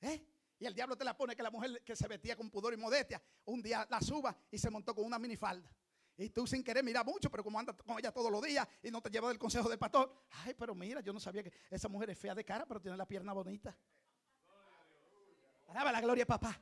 [0.00, 0.26] ¿Eh?
[0.58, 2.76] Y el diablo te la pone que la mujer que se vestía con pudor y
[2.76, 5.70] modestia, un día la suba y se montó con una minifalda.
[6.16, 8.90] Y tú sin querer mira mucho, pero como anda con ella todos los días y
[8.90, 10.14] no te lleva del consejo del pastor.
[10.44, 12.96] Ay, pero mira, yo no sabía que esa mujer es fea de cara, pero tiene
[12.96, 13.76] la pierna bonita.
[15.68, 16.56] Alaba la gloria, papá.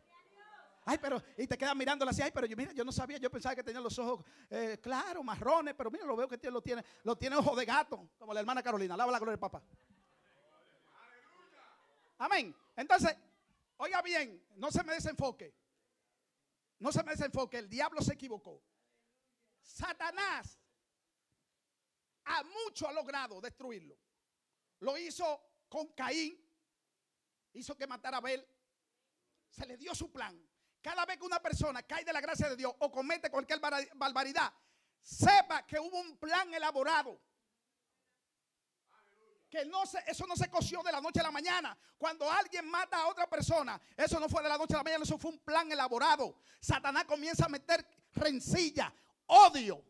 [0.84, 3.30] Ay, pero, y te quedas mirándola así, ay, pero yo, mira, yo no sabía, yo
[3.30, 6.62] pensaba que tenía los ojos eh, claros, marrones, pero mira, lo veo que tiene, lo
[6.62, 8.94] tiene, lo tiene ojo de gato, como la hermana Carolina.
[8.94, 9.62] Alaba la gloria, papá.
[12.18, 12.54] Amén.
[12.74, 13.16] Entonces,
[13.76, 15.54] oiga bien, no se me desenfoque.
[16.80, 18.60] No se me desenfoque, el diablo se equivocó.
[19.62, 20.58] Satanás
[22.24, 23.96] a mucho ha logrado destruirlo.
[24.80, 26.38] Lo hizo con Caín,
[27.52, 28.46] hizo que matara a Abel,
[29.48, 30.38] se le dio su plan.
[30.80, 34.52] Cada vez que una persona cae de la gracia de Dios o comete cualquier barbaridad,
[35.00, 37.20] sepa que hubo un plan elaborado.
[39.48, 41.78] Que no se, eso no se coció de la noche a la mañana.
[41.98, 45.04] Cuando alguien mata a otra persona, eso no fue de la noche a la mañana,
[45.04, 46.36] eso fue un plan elaborado.
[46.58, 48.92] Satanás comienza a meter rencilla,
[49.32, 49.82] odio.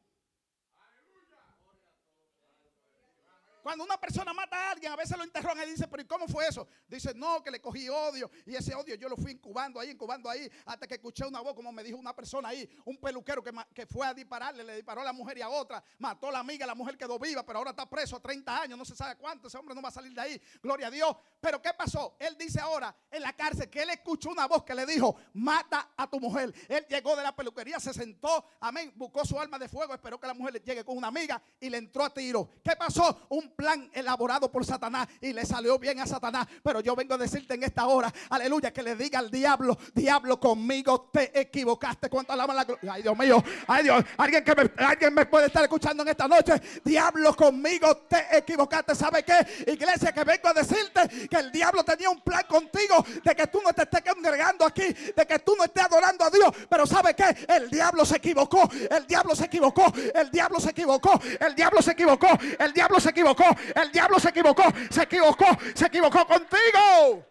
[3.63, 6.27] Cuando una persona mata a alguien, a veces lo interrogan y dice, pero ¿y cómo
[6.27, 6.67] fue eso?
[6.89, 8.31] Dice, no, que le cogí odio.
[8.45, 11.55] Y ese odio yo lo fui incubando ahí, incubando ahí, hasta que escuché una voz,
[11.55, 15.03] como me dijo una persona ahí, un peluquero que, que fue a dispararle, le disparó
[15.03, 17.59] a la mujer y a otra, mató a la amiga, la mujer quedó viva, pero
[17.59, 19.93] ahora está preso a 30 años, no se sabe cuánto, ese hombre no va a
[19.93, 21.17] salir de ahí, gloria a Dios.
[21.41, 22.17] Pero ¿qué pasó?
[22.19, 25.91] Él dice ahora en la cárcel que él escuchó una voz que le dijo, mata
[25.97, 26.53] a tu mujer.
[26.69, 30.27] Él llegó de la peluquería, se sentó, amén, buscó su arma de fuego, esperó que
[30.27, 32.49] la mujer le llegue con una amiga y le entró a tiro.
[32.63, 33.27] ¿Qué pasó?
[33.31, 36.47] Un plan elaborado por Satanás y le salió bien a Satanás.
[36.63, 40.39] Pero yo vengo a decirte en esta hora, aleluya, que le diga al diablo, diablo
[40.41, 42.09] conmigo te equivocaste.
[42.09, 42.93] ¿Cuánto alaban la gloria?
[42.93, 46.29] Ay, Dios mío, ay Dios, alguien que me, alguien me puede estar escuchando en esta
[46.29, 46.55] noche.
[46.85, 48.95] Diablo conmigo te equivocaste.
[48.95, 49.65] ¿Sabe qué?
[49.67, 53.61] Iglesia, que vengo a decirte que el diablo tenía un plan contigo de que tú
[53.65, 56.51] no te estés congregando aquí, de que tú no estés adorando a Dios.
[56.69, 57.47] Pero ¿sabe qué?
[57.49, 61.91] El diablo se equivocó, el diablo se equivocó, el diablo se equivocó, el diablo se
[61.93, 63.42] equivocó, el diablo se equivocó,
[63.75, 67.27] el diablo se equivocó, se equivocó, se equivocó contigo.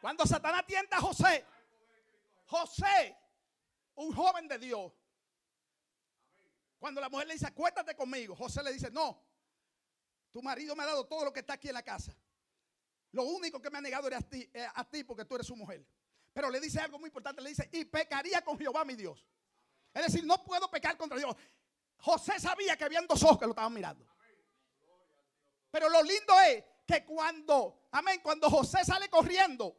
[0.00, 1.46] Cuando Satanás tienta a José,
[2.46, 3.16] José,
[3.94, 4.92] un joven de Dios,
[6.78, 9.18] cuando la mujer le dice, acuéstate conmigo, José le dice, no,
[10.30, 12.14] tu marido me ha dado todo lo que está aquí en la casa.
[13.12, 15.46] Lo único que me ha negado era a ti, eh, a ti porque tú eres
[15.46, 15.86] su mujer.
[16.34, 19.24] Pero le dice algo muy importante, le dice, y pecaría con Jehová mi Dios.
[19.94, 21.34] Es decir, no puedo pecar contra Dios.
[21.98, 24.04] José sabía que habían dos ojos que lo estaban mirando.
[25.70, 29.76] Pero lo lindo es que cuando, amén, cuando José sale corriendo,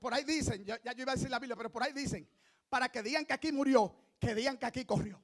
[0.00, 2.28] por ahí dicen, ya, yo iba a decir la Biblia, pero por ahí dicen,
[2.68, 5.20] para que digan que aquí murió, que digan que aquí corrió.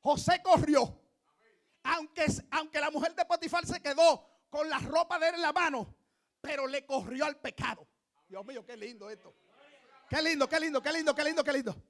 [0.00, 1.00] José corrió.
[1.82, 5.52] Aunque, aunque la mujer de Potifar se quedó con la ropa de él en la
[5.52, 5.94] mano,
[6.40, 7.86] pero le corrió al pecado.
[8.28, 9.34] Dios mío, qué lindo esto.
[10.08, 11.82] Qué lindo, qué lindo, qué lindo, qué lindo, qué lindo.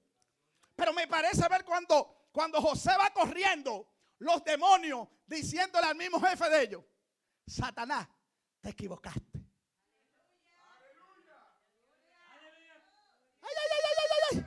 [0.76, 6.48] Pero me parece ver cuando, cuando José va corriendo, los demonios diciéndole al mismo jefe
[6.48, 6.84] de ellos,
[7.46, 8.08] Satanás,
[8.60, 9.38] te equivocaste.
[13.42, 14.46] Ay, ay, ay,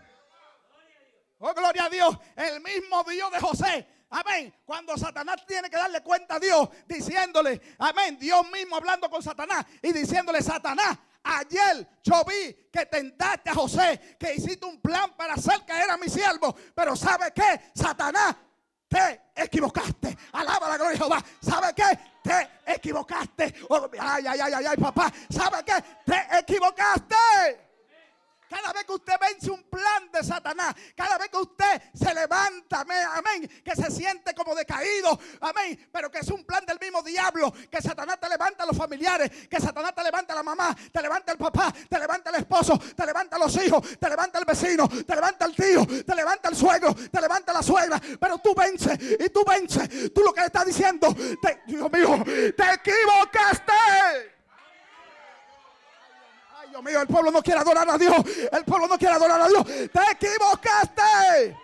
[1.39, 2.17] Oh, gloria a Dios.
[2.35, 3.87] El mismo Dios de José.
[4.09, 4.53] Amén.
[4.65, 8.17] Cuando Satanás tiene que darle cuenta a Dios, diciéndole, amén.
[8.17, 14.17] Dios mismo hablando con Satanás y diciéndole, Satanás, Ayer yo vi que tentaste a José,
[14.17, 16.55] que hiciste un plan para hacer caer a mi siervo.
[16.73, 17.71] Pero ¿sabe qué?
[17.75, 18.35] Satanás,
[18.87, 20.17] te equivocaste.
[20.31, 21.23] Alaba la gloria de Jehová.
[21.41, 21.99] ¿Sabe qué?
[22.23, 23.53] Te equivocaste.
[23.69, 25.11] Oh, ay, ay, ay, ay, ay, papá.
[25.29, 25.83] ¿Sabe qué?
[26.05, 27.66] Te equivocaste.
[28.49, 32.81] Cada vez que usted vence un plan de Satanás, cada vez que usted se levanta,
[32.81, 37.53] amén, que se siente como decaído, amén, pero que es un plan del mismo diablo,
[37.69, 41.01] que Satanás te levanta a los familiares, que Satanás te levanta a la mamá, te
[41.01, 44.45] levanta el papá, te levanta el esposo, te levanta a los hijos, te levanta el
[44.45, 48.55] vecino, te levanta el tío, te levanta el suegro, te levanta la suegra, pero tú
[48.55, 51.13] vence y tú vence, tú lo que le estás diciendo,
[51.65, 54.36] Dios mío, te equivocaste.
[56.69, 58.15] Dios mío, el pueblo no quiere adorar a Dios.
[58.51, 59.65] El pueblo no quiere adorar a Dios.
[59.65, 61.57] Te equivocaste.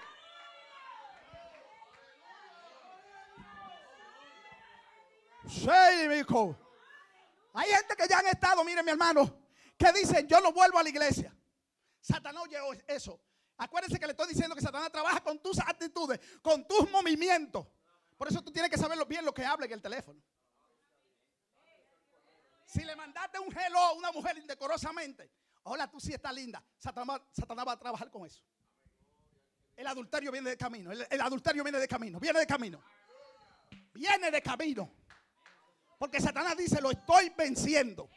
[5.48, 6.56] Sí, hijo.
[7.54, 9.32] Hay gente que ya han estado, miren mi hermano,
[9.78, 11.36] que dicen, yo no vuelvo a la iglesia.
[12.02, 13.20] Satanás oye eso.
[13.58, 17.68] Acuérdense que le estoy diciendo que Satanás trabaja con tus actitudes, con tus movimientos.
[18.18, 20.20] Por eso tú tienes que saber bien lo que habla en el teléfono.
[22.74, 25.30] Si le mandaste un hello a una mujer indecorosamente,
[25.62, 26.64] hola, tú sí estás linda.
[26.80, 27.22] Satanás,
[27.68, 28.44] va a trabajar con eso.
[29.76, 30.92] El adulterio viene de camino.
[30.92, 32.20] El, adulterio viene de camino.
[32.20, 32.84] Viene de camino.
[33.94, 34.92] Viene de camino.
[36.00, 38.10] Porque Satanás dice, lo estoy venciendo.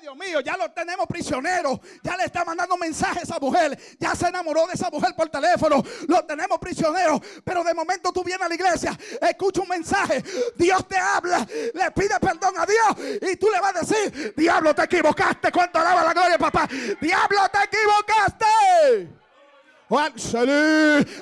[0.00, 1.80] Dios mío, ya lo tenemos prisionero.
[2.02, 3.78] Ya le está mandando mensajes a esa mujer.
[3.98, 5.82] Ya se enamoró de esa mujer por teléfono.
[6.06, 7.20] Lo tenemos prisionero.
[7.42, 10.22] Pero de momento tú vienes a la iglesia, escucha un mensaje.
[10.56, 13.20] Dios te habla, le pide perdón a Dios.
[13.22, 15.50] Y tú le vas a decir: Diablo, te equivocaste.
[15.50, 16.68] ¿Cuánto alaba la gloria, papá?
[17.00, 18.44] Diablo, te equivocaste.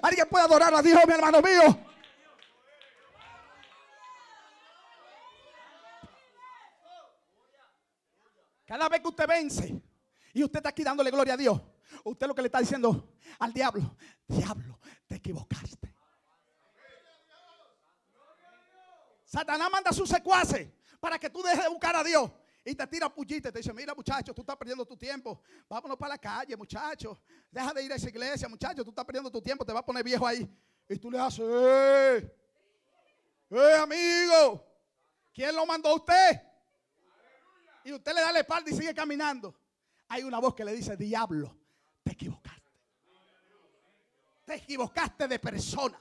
[0.02, 1.91] Alguien puede adorar a Dios, mi hermano mío.
[8.72, 9.82] Cada vez que usted vence
[10.32, 11.60] y usted está aquí dándole gloria a Dios,
[12.04, 15.94] usted lo que le está diciendo al diablo, diablo, te equivocaste.
[19.26, 22.30] Satanás manda a sus secuaces para que tú dejes de buscar a Dios.
[22.64, 25.42] Y te tira pullita y te dice, mira muchacho, tú estás perdiendo tu tiempo.
[25.68, 27.20] Vámonos para la calle, muchacho.
[27.50, 28.82] Deja de ir a esa iglesia, muchacho.
[28.82, 30.50] Tú estás perdiendo tu tiempo, te va a poner viejo ahí.
[30.88, 32.36] Y tú le haces, ¡eh!
[33.50, 34.66] ¡Eh, amigo!
[35.30, 36.51] ¿Quién lo mandó a usted?
[37.84, 39.54] Y usted le da la espalda y sigue caminando,
[40.08, 41.56] hay una voz que le dice, diablo,
[42.02, 42.62] te equivocaste.
[44.44, 45.98] Te equivocaste de persona.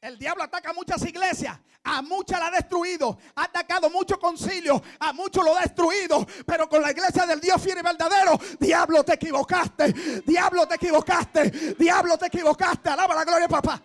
[0.00, 5.12] El diablo ataca muchas iglesias, a muchas la ha destruido, ha atacado muchos concilios, a
[5.12, 9.14] muchos lo ha destruido, pero con la iglesia del Dios fiel y verdadero, diablo te
[9.14, 9.92] equivocaste,
[10.24, 13.82] diablo te equivocaste, diablo te equivocaste, alaba la gloria papá.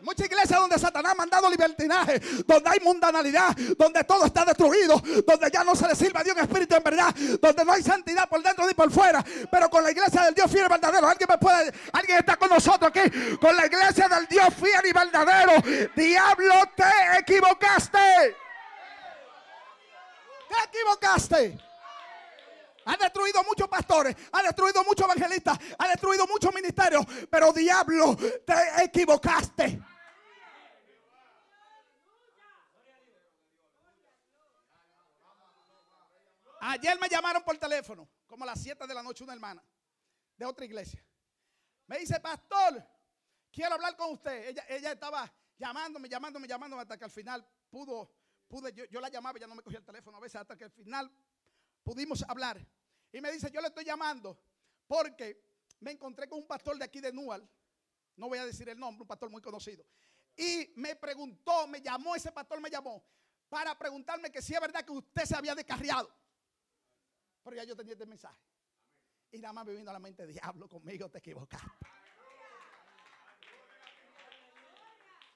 [0.00, 5.50] Muchas iglesias donde Satanás ha mandado libertinaje, donde hay mundanalidad, donde todo está destruido, donde
[5.50, 8.28] ya no se le sirve a Dios en espíritu en verdad, donde no hay santidad
[8.28, 11.28] por dentro ni por fuera, pero con la iglesia del Dios fiel y verdadero, alguien
[11.30, 15.52] me puede, alguien está con nosotros aquí, con la iglesia del Dios fiel y verdadero,
[15.94, 18.36] diablo te equivocaste,
[20.48, 21.73] te equivocaste.
[22.86, 28.84] Ha destruido muchos pastores, ha destruido muchos evangelistas, ha destruido muchos ministerios, pero diablo, te
[28.84, 29.80] equivocaste.
[36.66, 39.62] Ayer me llamaron por teléfono, como a las 7 de la noche, una hermana
[40.36, 41.04] de otra iglesia.
[41.86, 42.82] Me dice, pastor,
[43.52, 44.56] quiero hablar con usted.
[44.68, 48.10] Ella, estaba llamándome, llamándome, llamándome hasta que al final pudo,
[48.48, 50.70] pude, yo, la llamaba, ya no me cogía el teléfono a veces, hasta que al
[50.70, 51.10] final
[51.84, 52.66] pudimos hablar.
[53.12, 54.36] Y me dice, yo le estoy llamando
[54.86, 55.40] porque
[55.80, 57.48] me encontré con un pastor de aquí de Nual,
[58.16, 59.84] no voy a decir el nombre, un pastor muy conocido.
[60.36, 63.04] Y me preguntó, me llamó, ese pastor me llamó
[63.48, 66.12] para preguntarme que si es verdad que usted se había descarriado.
[67.42, 68.40] Pero ya yo tenía este mensaje.
[69.30, 71.93] Y nada más me a la mente, diablo, conmigo te equivocaste.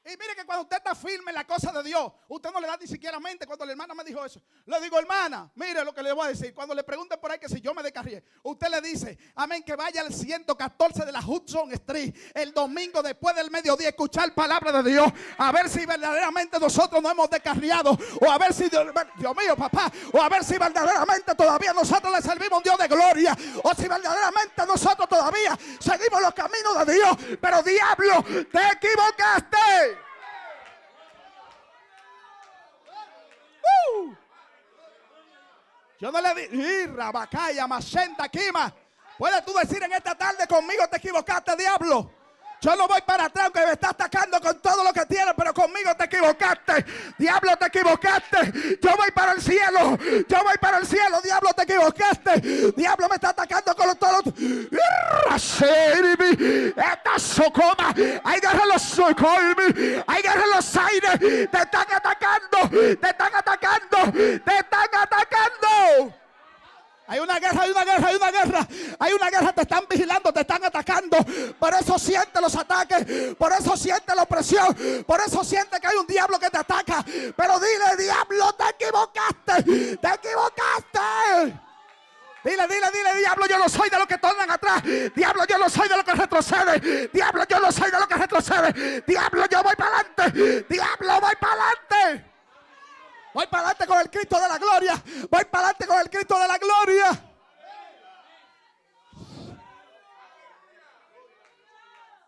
[0.09, 2.67] Y mire que cuando usted está firme en la cosa de Dios, usted no le
[2.67, 3.47] da ni siquiera mente.
[3.47, 6.29] Cuando la hermana me dijo eso, le digo, hermana, mire lo que le voy a
[6.29, 6.55] decir.
[6.55, 9.77] Cuando le pregunten por ahí que si yo me descarrié, usted le dice, amén, que
[9.77, 14.91] vaya al 114 de la Hudson Street el domingo después del mediodía, escuchar palabra de
[14.93, 18.87] Dios, a ver si verdaderamente nosotros no hemos descarriado, o a ver si, Dios,
[19.19, 22.79] Dios mío, papá, o a ver si verdaderamente todavía nosotros le servimos a un Dios
[22.79, 27.17] de gloria, o si verdaderamente nosotros todavía seguimos los caminos de Dios.
[27.39, 29.98] Pero diablo, te equivocaste.
[36.01, 38.73] Yo no le di, Rabacaya, Macenta, Kima.
[39.19, 42.18] Puedes tú decir en esta tarde conmigo te equivocaste, diablo.
[42.61, 45.55] Yo no voy para atrás, aunque me está atacando con todo lo que tiene, pero
[45.55, 46.85] conmigo te equivocaste.
[47.17, 48.79] Diablo, te equivocaste.
[48.83, 49.99] Yo voy para el cielo.
[50.29, 51.21] Yo voy para el cielo.
[51.23, 52.41] Diablo, te equivocaste.
[52.77, 54.23] Diablo me está atacando con todo.
[56.77, 57.95] Esta socoma.
[58.25, 60.03] Hay guerra los socolmi.
[60.07, 61.19] Hay guerra los aires.
[61.21, 62.69] Te están atacando.
[62.71, 64.13] Te están atacando.
[64.13, 66.15] Te están atacando.
[67.11, 68.69] Hay una guerra, hay una guerra, hay una guerra.
[68.99, 71.17] Hay una guerra, te están vigilando, te están atacando.
[71.59, 73.35] Por eso siente los ataques.
[73.35, 74.77] Por eso siente la opresión.
[75.07, 77.03] Por eso siente que hay un diablo que te ataca.
[77.35, 79.97] Pero dile, diablo, te equivocaste.
[79.97, 81.59] Te equivocaste.
[82.45, 84.83] Dile, dile, dile, diablo, yo no soy de los que tornan atrás.
[85.15, 87.09] Diablo, yo no soy de los que retrocede.
[87.13, 89.03] Diablo, yo no soy de los que retrocede.
[89.07, 90.67] Diablo, yo voy para adelante.
[90.69, 92.38] Diablo, voy para adelante.
[93.39, 95.01] Voy para adelante con el Cristo de la gloria.
[95.31, 97.25] Voy para adelante con el Cristo de la gloria.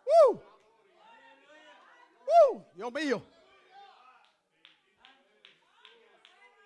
[0.06, 0.34] Uh.
[2.54, 3.26] Uh, Dios mío.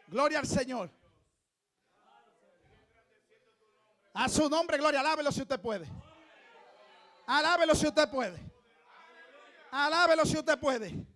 [0.08, 0.90] Gloria al Señor.
[4.12, 5.00] A su nombre, gloria.
[5.00, 5.88] Alábelo si usted puede.
[7.26, 8.38] Alábelo si usted puede.
[9.70, 11.13] Alábelo si usted puede.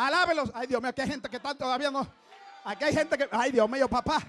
[0.00, 0.50] Alábelos.
[0.54, 2.06] Ay, Dios mío, aquí hay gente que está todavía no.
[2.64, 3.28] Aquí hay gente que.
[3.30, 4.22] Ay, Dios mío, papá.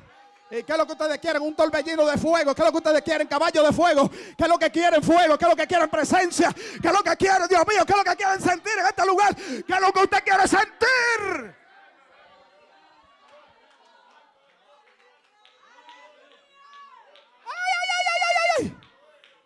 [0.50, 1.42] ¿Y qué es lo que ustedes quieren?
[1.42, 2.54] Un torbellino de fuego.
[2.54, 3.26] ¿Qué es lo que ustedes quieren?
[3.26, 4.10] Caballo de fuego.
[4.10, 5.02] ¿Qué es lo que quieren?
[5.02, 5.38] Fuego.
[5.38, 5.90] ¿Qué es lo que quieren?
[5.90, 6.54] Presencia.
[6.54, 7.48] ¿Qué es lo que quieren?
[7.48, 9.34] Dios mío, ¿qué es lo que quieren sentir en este lugar?
[9.34, 11.61] ¿Qué es lo que usted quiere sentir?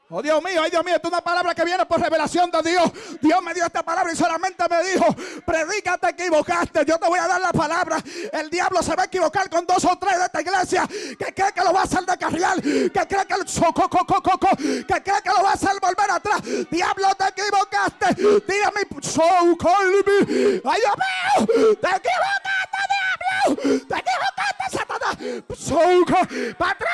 [0.08, 2.70] Oh Dios mío, ay Dios mío, esto es una palabra que viene por revelación de
[2.70, 2.92] Dios.
[3.20, 5.06] Dios me dio esta palabra y solamente me dijo,
[5.44, 6.86] predica, te equivocaste.
[6.86, 7.98] Yo te voy a dar la palabra.
[8.32, 11.52] El diablo se va a equivocar con dos o tres de esta iglesia que cree
[11.52, 15.42] que lo va a hacer descarriar, que cree que el socococococo, que cree que lo
[15.42, 16.42] va a hacer volver atrás.
[16.70, 18.14] Diablo, te equivocaste.
[18.48, 20.62] Dígame, so me.
[20.66, 23.88] Ay Dios mío, te equivocaste, diablo.
[23.88, 25.18] Te equivocaste, Satanás.
[25.58, 26.94] So, para atrás,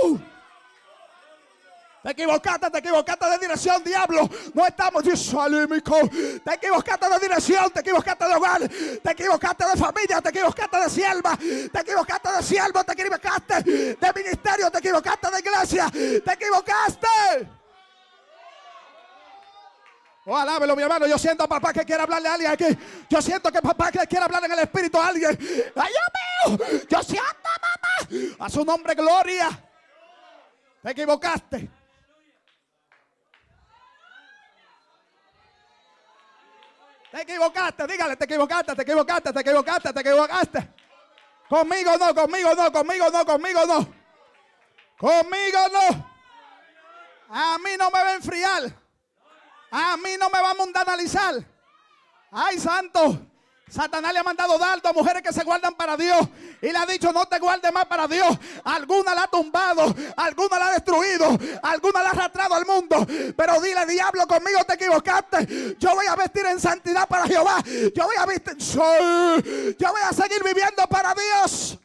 [0.00, 0.33] diablo.
[2.04, 4.28] Te equivocaste, te equivocaste de dirección, diablo.
[4.52, 10.28] No estamos Te equivocaste de dirección, te equivocaste de hogar, te equivocaste de familia, te
[10.28, 15.90] equivocaste de sierva, te equivocaste de siervo, te equivocaste de ministerio, te equivocaste de iglesia,
[15.90, 17.48] te equivocaste.
[20.26, 21.06] Oh, alábelo, mi hermano.
[21.06, 22.78] Yo siento a papá que quiere hablarle a alguien aquí.
[23.08, 25.38] Yo siento que papá que quiere hablar en el espíritu a alguien.
[25.74, 26.84] ¡Ay, Dios mío!
[26.86, 28.44] Yo siento, papá.
[28.44, 29.48] A su nombre, gloria.
[30.82, 31.83] Te equivocaste.
[37.14, 40.74] Te equivocaste, dígale, te equivocaste, te equivocaste, te equivocaste, te equivocaste.
[41.48, 43.94] Conmigo no, conmigo no, conmigo no, conmigo no.
[44.98, 46.10] Conmigo no.
[47.28, 48.62] A mí no me va a enfriar.
[49.70, 51.36] A mí no me va a mundanalizar.
[52.32, 53.20] Ay, santo.
[53.74, 56.28] Satanás le ha mandado dardo a mujeres que se guardan para Dios.
[56.62, 58.28] Y le ha dicho, no te guardes más para Dios.
[58.62, 63.04] Alguna la ha tumbado, alguna la ha destruido, alguna la ha arrastrado al mundo.
[63.36, 65.76] Pero dile, diablo, conmigo te equivocaste.
[65.76, 67.64] Yo voy a vestir en santidad para Jehová.
[67.92, 71.76] Yo voy a vestir, yo voy a seguir viviendo para Dios.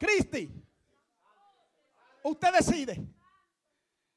[0.00, 0.50] Cristi,
[2.24, 3.15] usted decide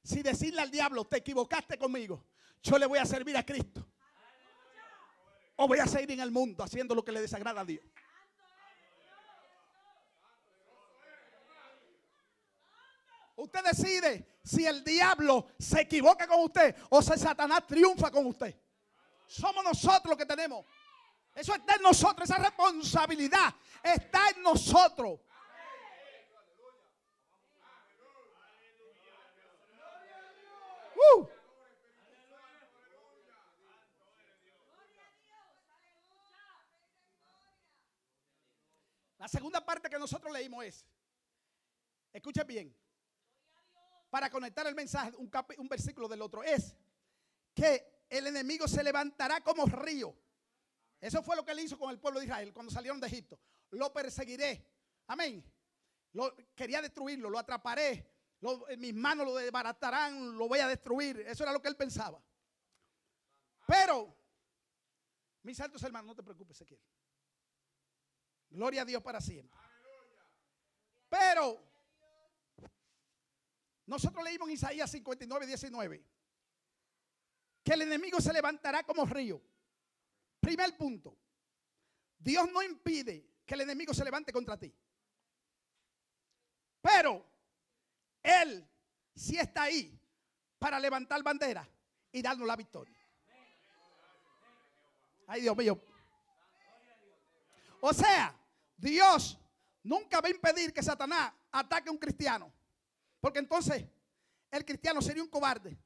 [0.09, 2.25] si decirle al diablo, te equivocaste conmigo,
[2.63, 3.87] yo le voy a servir a Cristo.
[5.55, 7.85] O voy a seguir en el mundo haciendo lo que le desagrada a Dios.
[13.35, 18.59] Usted decide si el diablo se equivoca con usted o si Satanás triunfa con usted.
[19.27, 20.65] Somos nosotros los que tenemos.
[21.35, 23.53] Eso está en nosotros, esa responsabilidad
[23.83, 25.19] está en nosotros.
[39.17, 40.85] La segunda parte que nosotros leímos es,
[42.13, 42.73] escuche bien,
[44.09, 46.75] para conectar el mensaje, un, un versículo del otro, es
[47.53, 50.15] que el enemigo se levantará como río.
[51.01, 53.39] Eso fue lo que él hizo con el pueblo de Israel cuando salieron de Egipto.
[53.71, 54.65] Lo perseguiré.
[55.07, 55.43] Amén.
[56.13, 58.09] Lo, quería destruirlo, lo atraparé,
[58.77, 61.19] mis manos lo desbaratarán, lo voy a destruir.
[61.21, 62.21] Eso era lo que él pensaba.
[63.67, 64.15] Pero,
[65.43, 66.81] mis santos hermanos, no te preocupes, Ezequiel.
[68.49, 69.59] Gloria a Dios para siempre.
[71.09, 71.61] Pero,
[73.85, 76.05] nosotros leímos en Isaías 59, 19,
[77.63, 79.41] que el enemigo se levantará como río.
[80.39, 81.17] Primer punto,
[82.17, 84.73] Dios no impide que el enemigo se levante contra ti.
[86.81, 87.25] Pero
[88.29, 88.69] él
[89.15, 89.99] sí está ahí
[90.57, 91.67] para levantar bandera
[92.11, 92.95] y darnos la victoria.
[95.27, 95.79] Ay, Dios mío.
[97.81, 98.35] O sea,
[98.75, 99.39] Dios
[99.83, 102.51] nunca va a impedir que Satanás ataque a un cristiano.
[103.19, 103.85] Porque entonces
[104.51, 105.77] el cristiano sería un cobarde.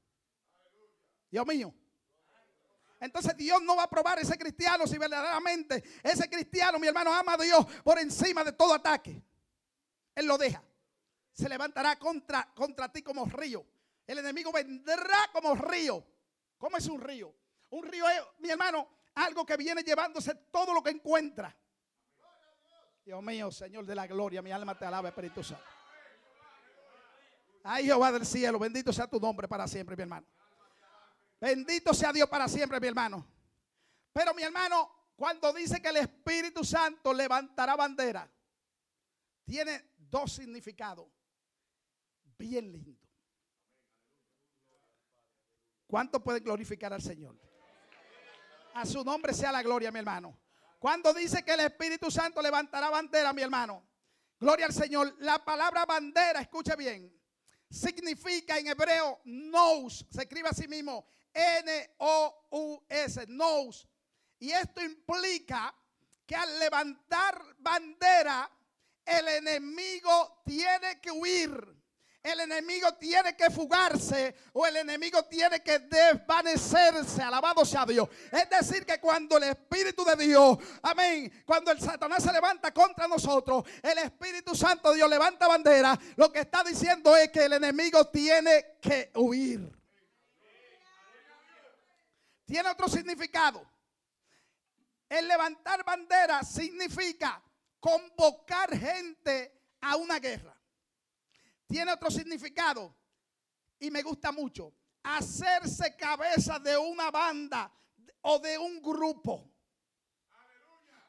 [1.30, 1.74] Dios mío.
[3.00, 7.14] Entonces Dios no va a probar a ese cristiano si verdaderamente ese cristiano, mi hermano,
[7.14, 9.22] ama a Dios por encima de todo ataque.
[10.16, 10.64] Él lo deja
[11.34, 13.66] se levantará contra, contra ti como río.
[14.06, 16.06] El enemigo vendrá como río.
[16.58, 17.34] ¿Cómo es un río?
[17.72, 21.56] Un río es, mi hermano, algo que viene llevándose todo lo que encuentra.
[23.04, 25.66] Dios mío, Señor de la gloria, mi alma te alaba, Espíritu Santo.
[27.64, 30.28] Ay, Jehová del cielo, bendito sea tu nombre para siempre, mi hermano.
[31.40, 33.26] Bendito sea Dios para siempre, mi hermano.
[34.14, 38.30] Pero mi hermano, cuando dice que el Espíritu Santo levantará bandera,
[39.44, 41.08] tiene dos significados
[42.44, 43.00] bien lindo.
[45.88, 47.40] ¿Cuánto pueden glorificar al Señor?
[48.74, 50.38] A su nombre sea la gloria, mi hermano.
[50.78, 53.88] Cuando dice que el Espíritu Santo levantará bandera, mi hermano.
[54.38, 55.16] Gloria al Señor.
[55.20, 57.18] La palabra bandera, escuche bien,
[57.70, 60.06] significa en hebreo nous.
[60.12, 63.88] Se escribe así mismo, N-O-U-S, nous.
[64.40, 65.74] Y esto implica
[66.26, 68.52] que al levantar bandera,
[69.06, 71.83] el enemigo tiene que huir
[72.24, 77.22] el enemigo tiene que fugarse o el enemigo tiene que desvanecerse.
[77.22, 78.08] Alabado sea Dios.
[78.32, 83.10] Es decir, que cuando el Espíritu de Dios, amén, cuando el Satanás se levanta contra
[83.10, 87.54] nosotros, el Espíritu Santo de Dios levanta bandera, lo que está diciendo es que el
[87.54, 89.70] enemigo tiene que huir.
[92.46, 93.70] Tiene otro significado.
[95.10, 97.42] El levantar bandera significa
[97.82, 100.53] convocar gente a una guerra
[101.74, 102.96] tiene otro significado
[103.80, 104.76] y me gusta mucho.
[105.02, 107.74] Hacerse cabeza de una banda
[108.22, 109.53] o de un grupo.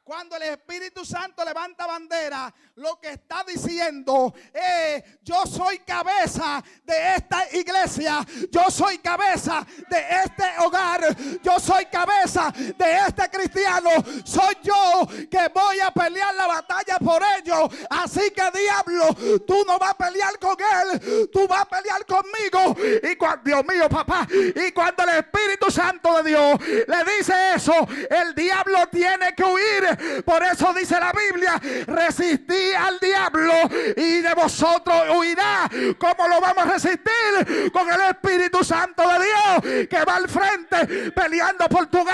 [0.05, 7.15] Cuando el Espíritu Santo levanta bandera, lo que está diciendo es, yo soy cabeza de
[7.15, 8.19] esta iglesia,
[8.51, 13.89] yo soy cabeza de este hogar, yo soy cabeza de este cristiano,
[14.27, 17.71] soy yo que voy a pelear la batalla por ellos.
[17.89, 22.77] Así que diablo, tú no vas a pelear con él, tú vas a pelear conmigo.
[23.11, 27.89] Y cuando, Dios mío, papá, y cuando el Espíritu Santo de Dios le dice eso,
[28.11, 29.94] el diablo tiene que huir.
[30.25, 33.53] Por eso dice la Biblia, resistí al diablo
[33.97, 35.69] y de vosotros huirá.
[35.99, 37.71] ¿Cómo lo vamos a resistir?
[37.73, 42.05] Con el Espíritu Santo de Dios que va al frente peleando por tu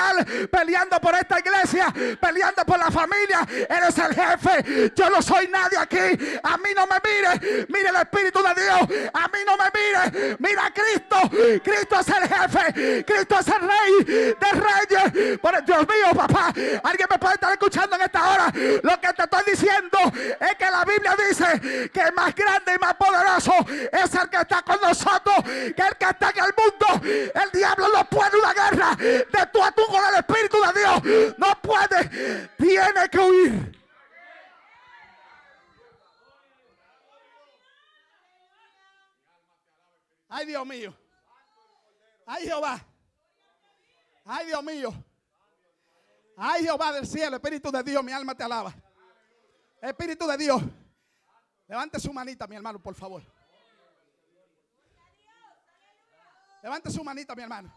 [0.51, 3.47] peleando por esta iglesia, peleando por la familia.
[3.69, 4.93] Eres el jefe.
[4.95, 6.39] Yo no soy nadie aquí.
[6.43, 7.67] A mí no me mire.
[7.69, 9.11] Mire el Espíritu de Dios.
[9.13, 10.37] A mí no me mire.
[10.39, 11.17] Mira a Cristo.
[11.63, 13.05] Cristo es el jefe.
[13.05, 15.39] Cristo es el rey de reyes.
[15.39, 16.53] Por Dios mío, papá.
[16.83, 18.53] Alguien me puede estar escuchando en esta hora.
[18.83, 19.99] Lo que te estoy diciendo
[20.41, 23.53] es que la Biblia dice que más grande y más poderoso
[23.93, 27.07] es el que está con nosotros que el que está en el mundo.
[27.35, 31.35] El diablo no puede una guerra de tú a tú con el Espíritu de Dios.
[31.39, 32.49] No puede.
[32.59, 33.81] Tiene que huir.
[40.29, 40.95] Ay, Dios mío.
[42.25, 42.81] Ay, Jehová.
[44.25, 44.95] Ay, Dios mío.
[46.43, 48.75] Ay, Jehová del cielo, Espíritu de Dios, mi alma te alaba.
[49.83, 50.63] Espíritu de Dios.
[51.69, 53.23] Levante su manita, mi hermano, por favor.
[56.63, 57.71] Levante su manita, mi hermano.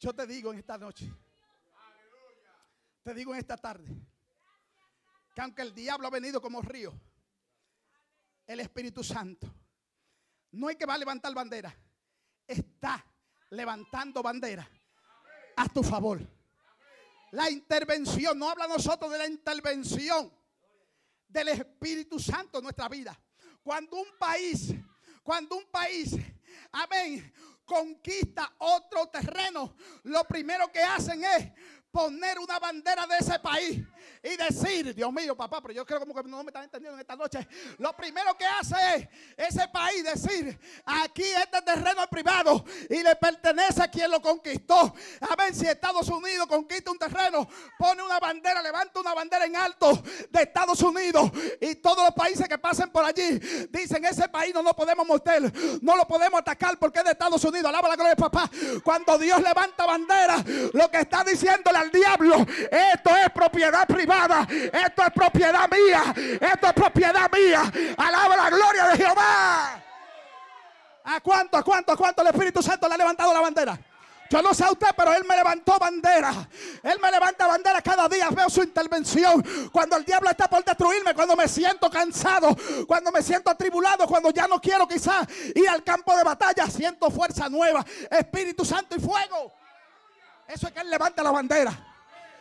[0.00, 1.08] Yo te digo en esta noche,
[3.04, 3.94] te digo en esta tarde,
[5.32, 6.92] que aunque el diablo ha venido como río,
[8.44, 9.46] el Espíritu Santo
[10.50, 11.72] no hay que va a levantar bandera,
[12.48, 13.06] está
[13.50, 14.68] levantando bandera
[15.60, 16.20] a tu favor.
[17.32, 20.32] La intervención, no habla nosotros de la intervención
[21.28, 23.18] del Espíritu Santo en nuestra vida.
[23.62, 24.72] Cuando un país,
[25.22, 26.16] cuando un país,
[26.72, 27.32] amén,
[27.64, 31.52] conquista otro terreno, lo primero que hacen es
[31.90, 33.82] poner una bandera de ese país
[34.22, 37.00] y decir, Dios mío, papá, pero yo creo como que no me están entendiendo en
[37.00, 37.46] esta noche.
[37.78, 43.16] Lo primero que hace es ese país decir, aquí este terreno es privado y le
[43.16, 44.94] pertenece a quien lo conquistó.
[45.20, 49.56] A ver si Estados Unidos conquista un terreno, pone una bandera, levanta una bandera en
[49.56, 51.30] alto de Estados Unidos
[51.60, 53.38] y todos los países que pasen por allí
[53.70, 57.42] dicen, ese país no lo podemos morder, no lo podemos atacar porque es de Estados
[57.44, 57.68] Unidos.
[57.68, 58.50] Alaba la gloria papá.
[58.84, 65.02] Cuando Dios levanta bandera, lo que está diciéndole al diablo, esto es propiedad privada esto
[65.04, 66.14] es propiedad mía.
[66.40, 67.72] Esto es propiedad mía.
[67.96, 69.82] Alaba la gloria de Jehová.
[71.04, 73.78] ¿A cuánto, a cuánto, a cuánto el Espíritu Santo le ha levantado la bandera?
[74.28, 76.32] Yo no sé a usted, pero Él me levantó bandera.
[76.84, 78.28] Él me levanta bandera cada día.
[78.30, 79.44] Veo su intervención.
[79.72, 82.56] Cuando el diablo está por destruirme, cuando me siento cansado,
[82.86, 87.10] cuando me siento atribulado, cuando ya no quiero quizás ir al campo de batalla, siento
[87.10, 89.52] fuerza nueva, Espíritu Santo y fuego.
[90.52, 91.90] Eso es que Él levanta la bandera.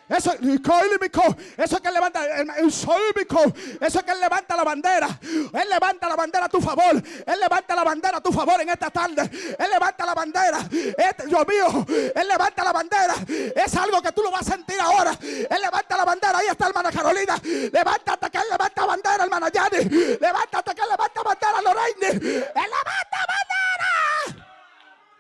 [0.10, 5.08] Eso, eso es que él levanta, eso es que él levanta la bandera.
[5.22, 6.96] Él levanta la bandera a tu favor.
[6.96, 9.22] Él levanta la bandera a tu favor en esta tarde.
[9.22, 10.68] Él levanta la bandera.
[10.72, 11.86] Este, Dios mío,
[12.16, 13.14] él levanta la bandera.
[13.56, 15.16] Es algo que tú lo vas a sentir ahora.
[15.22, 16.40] Él levanta la bandera.
[16.40, 17.40] Ahí está hermana Carolina.
[17.44, 19.84] Levántate que él levanta bandera, hermana Yani.
[20.20, 22.08] Levántate que él levanta bandera, Lorraine.
[22.08, 24.49] Él levanta bandera.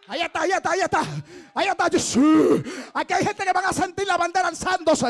[0.10, 1.02] Ahí está, ahí está, ahí está.
[1.54, 1.86] Ahí está.
[1.86, 5.06] Aquí hay gente que van a sentir la bandera alzándose.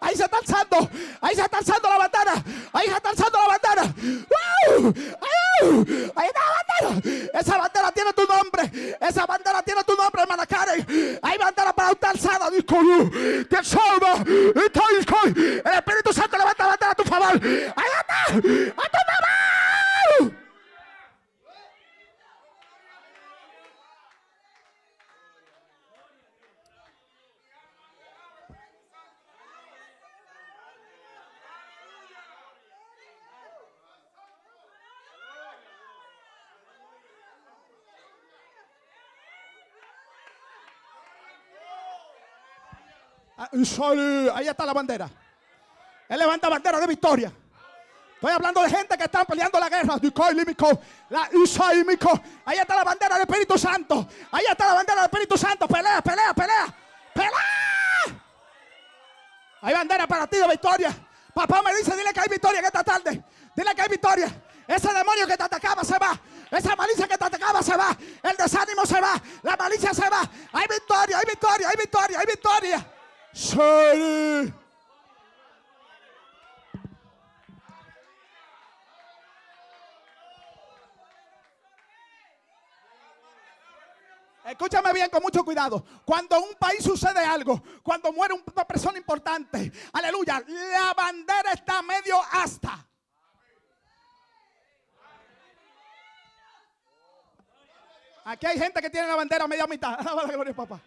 [0.00, 0.90] Ahí se está alzando.
[1.20, 2.42] Ahí se está alzando la bandera.
[2.72, 3.82] Ahí se está alzando la bandera.
[6.16, 7.30] Ahí está la bandera.
[7.38, 8.96] Esa bandera tiene tu nombre.
[9.00, 11.20] Esa bandera tiene tu nombre, hermana Karen.
[11.22, 12.50] Hay bandera para usted alzada.
[12.50, 14.24] Te salva.
[14.26, 17.40] El Espíritu Santo levanta la bandera a tu favor.
[17.40, 18.24] Ahí está.
[18.26, 18.98] A tu
[20.18, 20.45] favor.
[44.34, 45.08] Ahí está la bandera.
[46.08, 47.32] Él levanta bandera de victoria.
[48.14, 49.94] Estoy hablando de gente que está peleando la guerra.
[52.44, 54.08] Ahí está la bandera del Espíritu Santo.
[54.32, 55.68] Ahí está la bandera del Espíritu Santo.
[55.68, 56.74] Pelea, pelea, pelea.
[57.14, 58.22] Pelea.
[59.60, 60.94] Hay bandera para ti de victoria.
[61.34, 63.22] Papá me dice, dile que hay victoria en esta tarde.
[63.54, 64.30] Dile que hay victoria.
[64.66, 66.18] Ese demonio que te atacaba se va.
[66.50, 67.96] Esa malicia que te atacaba se va.
[68.22, 69.20] El desánimo se va.
[69.42, 70.22] La malicia se va.
[70.52, 72.92] Hay victoria, hay victoria, hay victoria, hay victoria.
[84.46, 85.44] Escúchame bien con mucho
[86.04, 92.20] Cuando un país sucede algo, cuando muere una persona importante, aleluya, la bandera está medio
[92.30, 92.86] hasta.
[98.24, 99.98] Aquí hay gente que tiene la bandera media mitad.
[100.04, 100.80] la gloria, papá.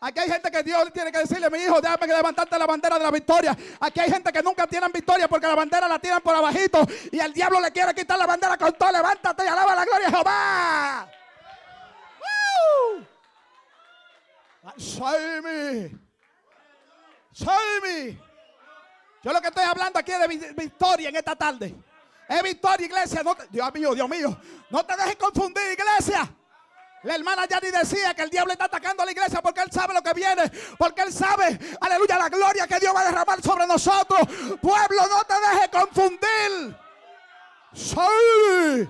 [0.00, 3.04] Aquí hay gente que Dios tiene que decirle, mi hijo, déjame levantarte la bandera de
[3.04, 3.56] la victoria.
[3.78, 7.20] Aquí hay gente que nunca tienen victoria porque la bandera la tiran por abajito y
[7.20, 8.90] el diablo le quiere quitar la bandera con todo.
[8.90, 11.08] Levántate y alaba la gloria de Jehová.
[14.62, 15.90] Mi.
[17.32, 18.18] Soy mi.
[19.22, 21.74] Yo lo que estoy hablando aquí es de victoria en esta tarde.
[22.28, 23.22] Es victoria, iglesia.
[23.50, 24.40] Dios mío, Dios mío.
[24.70, 26.28] No te dejes confundir, iglesia.
[27.02, 29.94] La hermana ni decía que el diablo está atacando a la iglesia porque él sabe
[29.94, 30.50] lo que viene.
[30.78, 34.20] Porque él sabe, aleluya, la gloria que Dios va a derramar sobre nosotros.
[34.60, 36.76] Pueblo, no te dejes confundir.
[37.72, 38.88] Soy.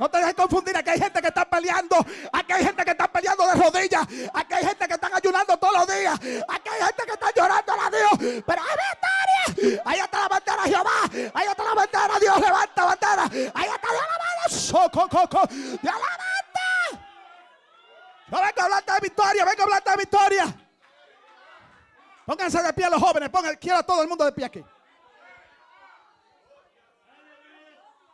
[0.00, 0.74] No te dejes confundir.
[0.74, 1.94] Aquí hay gente que está peleando.
[2.32, 4.02] Aquí hay gente que está peleando de rodillas.
[4.32, 6.14] Aquí hay gente que está ayunando todos los días.
[6.48, 8.42] Aquí hay gente que está llorando a Dios.
[8.46, 9.82] Pero hay victoria.
[9.84, 11.30] Ahí está la bandera Jehová.
[11.34, 12.18] Ahí está la bandera.
[12.18, 13.24] Dios levanta bandera.
[13.52, 13.88] Ahí está
[14.48, 15.46] Dios coco.
[15.50, 17.04] Dios levanta.
[18.28, 19.44] No venga a hablar de victoria.
[19.44, 20.56] Venga a hablar de victoria.
[22.24, 23.28] Pónganse de pie los jóvenes.
[23.28, 24.64] Pongan, quiero a todo el mundo de pie aquí.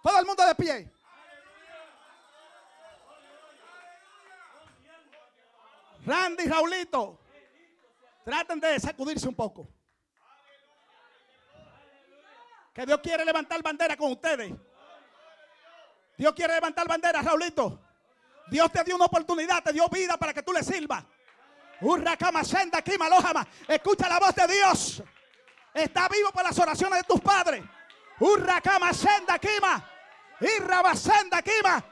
[0.03, 0.96] Todo el mundo de pie.
[6.07, 7.21] Randy y Raulito,
[8.25, 9.69] traten de sacudirse un poco.
[12.73, 14.53] Que Dios quiere levantar bandera con ustedes.
[16.17, 17.81] Dios quiere levantar bandera, Raulito.
[18.49, 21.05] Dios te dio una oportunidad, te dio vida para que tú le sirvas.
[23.69, 25.03] Escucha la voz de Dios.
[25.75, 27.63] Está vivo por las oraciones de tus padres.
[28.21, 29.85] Urrakama senda kima.
[30.41, 31.85] Irrabasenda kima.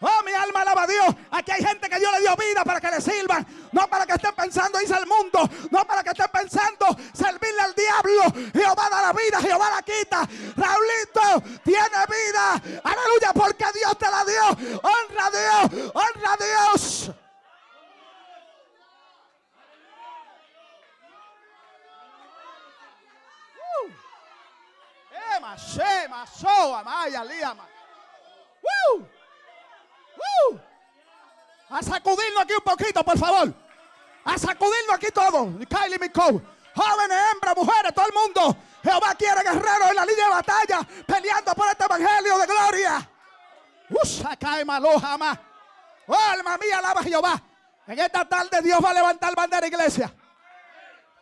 [0.00, 1.06] Oh, mi alma alaba a Dios.
[1.30, 3.46] Aquí hay gente que Dios le dio vida para que le sirvan.
[3.72, 5.48] No para que estén pensando irse al mundo.
[5.70, 8.50] No para que estén pensando servirle al diablo.
[8.52, 10.28] Jehová da la vida, Jehová la quita.
[10.56, 12.80] Raulito tiene vida.
[12.84, 14.80] Aleluya, porque Dios te la dio.
[14.82, 17.10] Honra a Dios, honra a Dios.
[23.56, 23.90] Uh.
[25.36, 27.66] Ema, shema, soa, maya, liama.
[31.68, 33.52] A sacudirlo aquí un poquito, por favor.
[34.24, 35.58] A sacudirlo aquí todo.
[35.68, 36.42] Kylie Miko.
[36.74, 38.56] Jóvenes, hembras, mujeres, todo el mundo.
[38.82, 43.10] Jehová quiere guerreros en la línea de batalla, peleando por este evangelio de gloria.
[43.90, 44.64] Usa cae
[45.00, 45.38] jamás.
[46.06, 47.42] Oh, alma mía, alaba Jehová.
[47.86, 50.12] En esta tarde Dios va a levantar bandera, iglesia.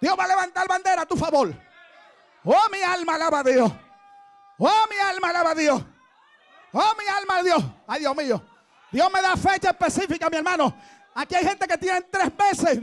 [0.01, 1.55] Dios va a levantar bandera a tu favor.
[2.45, 3.72] Oh, mi alma alaba a Dios.
[4.59, 5.82] Oh, mi alma alaba a Dios.
[6.72, 7.64] Oh, mi alma Dios.
[7.86, 8.53] Ay, Dios mío.
[8.95, 10.72] Dios me da fecha específica, mi hermano.
[11.16, 12.78] Aquí hay gente que tiene tres meses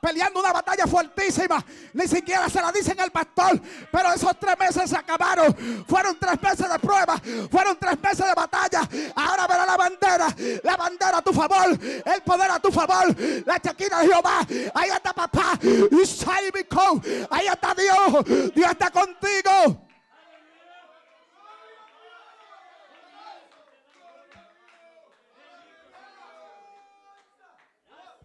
[0.00, 1.64] peleando una batalla fuertísima.
[1.92, 3.60] Ni siquiera se la dicen al pastor.
[3.90, 5.52] Pero esos tres meses se acabaron.
[5.88, 7.20] Fueron tres meses de prueba.
[7.50, 8.88] Fueron tres meses de batalla.
[9.16, 10.28] Ahora verá la bandera.
[10.62, 11.78] La bandera a tu favor.
[12.04, 13.16] El poder a tu favor.
[13.44, 14.46] La chaquina de Jehová.
[14.72, 15.58] Ahí está papá.
[17.28, 18.52] Ahí está Dios.
[18.54, 19.91] Dios está contigo.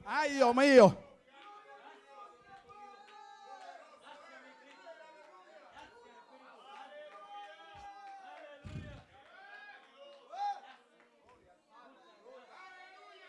[0.10, 0.97] Ay, Dios mío.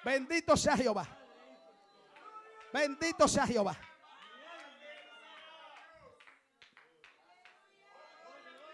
[0.05, 1.05] Bendito sea Jehová.
[2.73, 3.77] Bendito sea Jehová.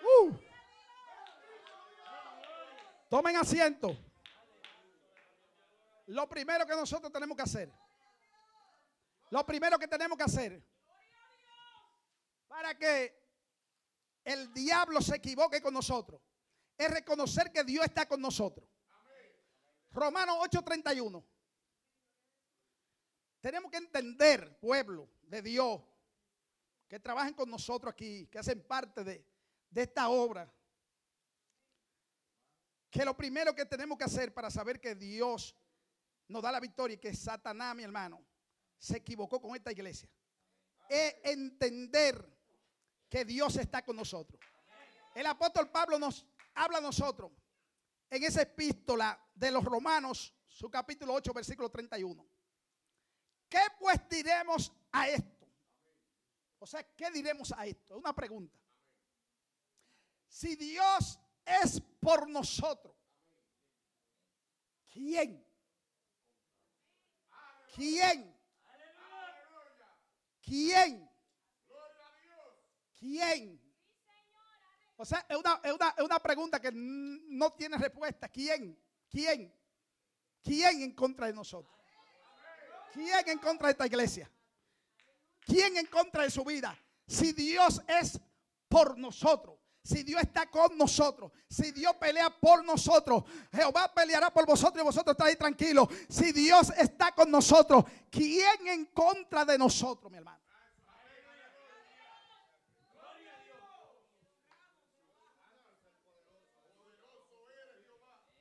[0.03, 0.33] Uh.
[3.09, 3.97] Tomen asiento.
[6.09, 7.84] Lo primero que nosotros tenemos que hacer
[9.31, 10.63] lo primero que tenemos que hacer
[12.49, 13.25] para que
[14.25, 16.21] el diablo se equivoque con nosotros
[16.77, 18.69] es reconocer que Dios está con nosotros.
[19.91, 21.25] Romanos 8:31.
[23.41, 25.83] Tenemos que entender, pueblo de Dios,
[26.89, 29.25] que trabajen con nosotros aquí, que hacen parte de,
[29.69, 30.53] de esta obra,
[32.91, 35.55] que lo primero que tenemos que hacer para saber que Dios
[36.29, 38.25] nos da la victoria y que Satanás, mi hermano,
[38.79, 40.09] se equivocó con esta iglesia.
[40.89, 42.33] Es entender
[43.09, 44.41] que Dios está con nosotros.
[45.15, 47.33] El apóstol Pablo nos habla a nosotros
[48.11, 52.27] en esa epístola de los Romanos, su capítulo 8, versículo 31.
[53.49, 55.49] ¿Qué pues diremos a esto?
[56.59, 57.95] O sea, ¿qué diremos a esto?
[57.95, 58.59] Es una pregunta.
[60.29, 62.95] Si Dios es por nosotros,
[64.93, 65.45] ¿quién
[67.75, 68.34] ¿Quién?
[70.45, 71.11] ¿Quién?
[72.99, 73.61] ¿Quién?
[74.97, 78.29] O sea, es una, es una, es una pregunta que no tiene respuesta.
[78.29, 78.79] ¿Quién?
[79.11, 79.53] ¿Quién?
[80.43, 81.75] ¿Quién en contra de nosotros?
[82.93, 84.31] ¿Quién en contra de esta iglesia?
[85.41, 86.79] ¿Quién en contra de su vida?
[87.07, 88.21] Si Dios es
[88.69, 89.54] por nosotros,
[89.85, 94.85] si Dios está con nosotros, si Dios pelea por nosotros, Jehová peleará por vosotros y
[94.85, 95.89] vosotros estáis tranquilos.
[96.09, 100.43] Si Dios está con nosotros, ¿quién en contra de nosotros, mi hermano?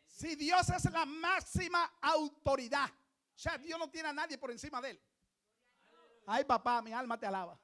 [0.07, 4.79] Si Dios es la máxima autoridad, o sea, Dios no tiene a nadie por encima
[4.79, 5.01] de él.
[6.25, 7.59] Ay, papá, mi alma te alaba.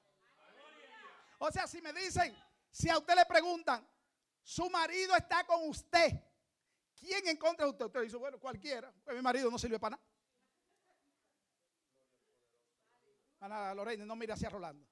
[1.38, 2.36] O sea, si me dicen,
[2.70, 3.88] si a usted le preguntan,
[4.43, 6.11] su marido está con usted,
[6.95, 7.86] ¿quién en contra usted?
[7.86, 10.03] Usted dice, bueno, cualquiera, pues mi marido no sirve para nada.
[13.41, 14.86] Ana Lorena, no mire hacia Rolando.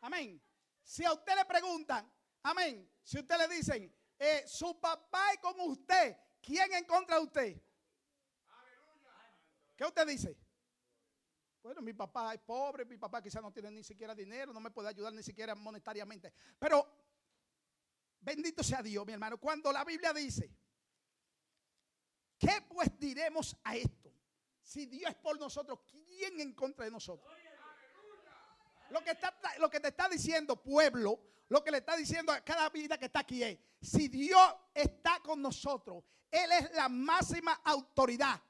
[0.00, 0.42] Amén.
[0.82, 2.10] Si a usted le preguntan,
[2.42, 7.22] amén, si usted le dicen, eh, su papá es con usted, ¿quién en contra de
[7.22, 7.62] usted?
[9.76, 10.36] ¿Qué usted dice?
[11.62, 14.70] Bueno, mi papá es pobre, mi papá quizás no tiene ni siquiera dinero, no me
[14.70, 16.32] puede ayudar ni siquiera monetariamente.
[16.58, 16.86] Pero
[18.20, 20.50] bendito sea Dios, mi hermano, cuando la Biblia dice,
[22.38, 24.12] ¿qué pues diremos a esto?
[24.62, 27.32] Si Dios es por nosotros, ¿quién en contra de nosotros?
[28.90, 32.40] Lo que, está, lo que te está diciendo pueblo, lo que le está diciendo a
[32.42, 34.40] cada vida que está aquí es, si Dios
[34.74, 38.40] está con nosotros, Él es la máxima autoridad.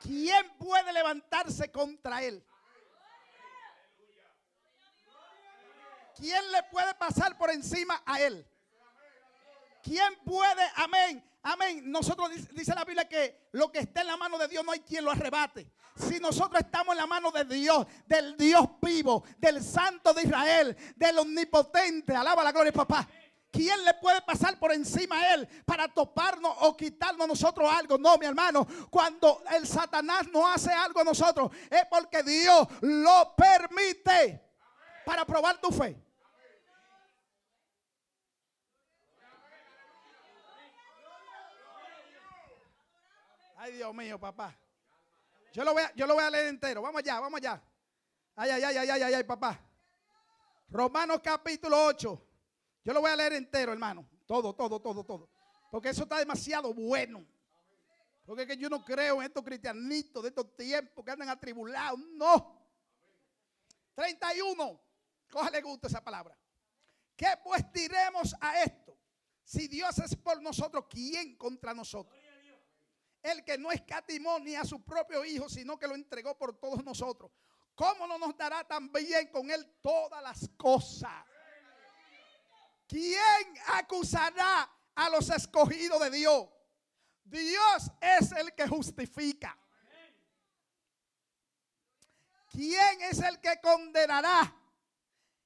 [0.00, 2.44] ¿Quién puede levantarse contra Él?
[6.16, 8.46] ¿Quién le puede pasar por encima a Él?
[9.82, 10.62] ¿Quién puede?
[10.76, 11.24] Amén.
[11.42, 11.90] Amén.
[11.90, 14.80] Nosotros dice la Biblia que lo que está en la mano de Dios no hay
[14.80, 15.70] quien lo arrebate.
[15.96, 20.76] Si nosotros estamos en la mano de Dios, del Dios vivo, del Santo de Israel,
[20.96, 23.08] del Omnipotente, alaba la gloria, papá.
[23.50, 27.96] ¿Quién le puede pasar por encima a él para toparnos o quitarnos nosotros algo?
[27.96, 28.66] No, mi hermano.
[28.90, 34.42] Cuando el Satanás no hace algo a nosotros, es porque Dios lo permite
[35.06, 35.98] para probar tu fe.
[43.56, 44.54] Ay, Dios mío, papá.
[45.54, 46.82] Yo lo voy a, yo lo voy a leer entero.
[46.82, 47.62] Vamos allá, vamos allá.
[48.36, 49.58] Ay, ay, ay, ay, ay, ay, papá.
[50.68, 52.27] Romanos capítulo 8.
[52.84, 54.08] Yo lo voy a leer entero, hermano.
[54.26, 55.30] Todo, todo, todo, todo.
[55.70, 57.24] Porque eso está demasiado bueno.
[58.24, 61.98] Porque que yo no creo en estos cristianitos de estos tiempos que andan atribulados.
[62.14, 62.58] No.
[63.94, 64.80] 31.
[65.30, 66.36] Cójale gusto esa palabra.
[67.16, 68.96] ¿Qué pues diremos a esto?
[69.44, 72.18] Si Dios es por nosotros, ¿quién contra nosotros?
[73.22, 76.84] El que no escatimó ni a su propio Hijo, sino que lo entregó por todos
[76.84, 77.30] nosotros.
[77.74, 81.24] ¿Cómo no nos dará también con Él todas las cosas?
[82.88, 86.48] ¿Quién acusará a los escogidos de Dios?
[87.22, 89.56] Dios es el que justifica.
[92.50, 94.54] ¿Quién es el que condenará?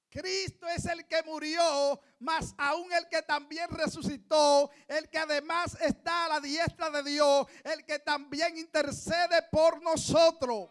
[0.08, 6.26] Cristo es el que murió, mas aún el que también resucitó, el que además está
[6.26, 10.70] a la diestra de Dios, el que también intercede por nosotros.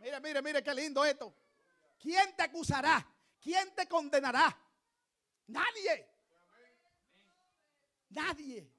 [0.00, 1.34] Mire, mire, mire qué lindo esto.
[2.00, 3.06] ¿Quién te acusará?
[3.40, 4.56] ¿Quién te condenará?
[5.46, 6.08] Nadie.
[8.10, 8.70] Nadie.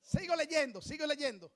[0.00, 1.52] Sigo leyendo, sigo leyendo.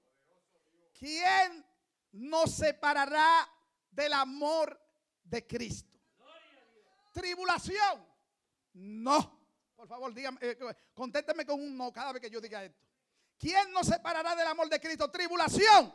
[0.98, 1.64] ¿Quién
[2.12, 3.48] nos separará
[3.90, 4.78] del amor
[5.24, 5.98] de Cristo?
[7.12, 8.06] Tribulación.
[8.74, 9.40] No.
[9.74, 10.58] Por favor, dígame, eh,
[10.94, 12.78] conténteme con un no cada vez que yo diga esto.
[13.38, 15.10] ¿Quién nos separará del amor de Cristo?
[15.10, 15.92] Tribulación.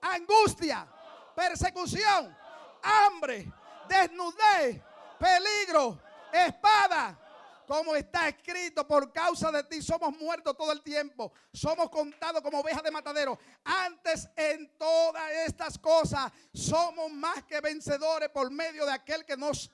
[0.00, 0.88] Angustia.
[1.34, 2.36] Persecución.
[2.82, 3.52] Hambre.
[3.88, 4.82] Desnudez.
[5.18, 6.05] Peligro
[6.44, 7.22] espada.
[7.66, 11.32] Como está escrito, por causa de ti somos muertos todo el tiempo.
[11.52, 13.38] Somos contados como ovejas de matadero.
[13.64, 19.68] Antes en todas estas cosas somos más que vencedores por medio de aquel que nos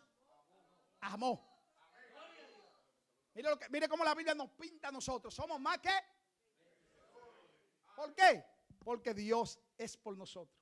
[1.00, 1.46] amó.
[3.34, 5.34] Mire, lo que, mire cómo la Biblia nos pinta a nosotros.
[5.34, 5.90] Somos más que...
[7.94, 8.44] ¿Por qué?
[8.78, 10.58] Porque Dios es por nosotros.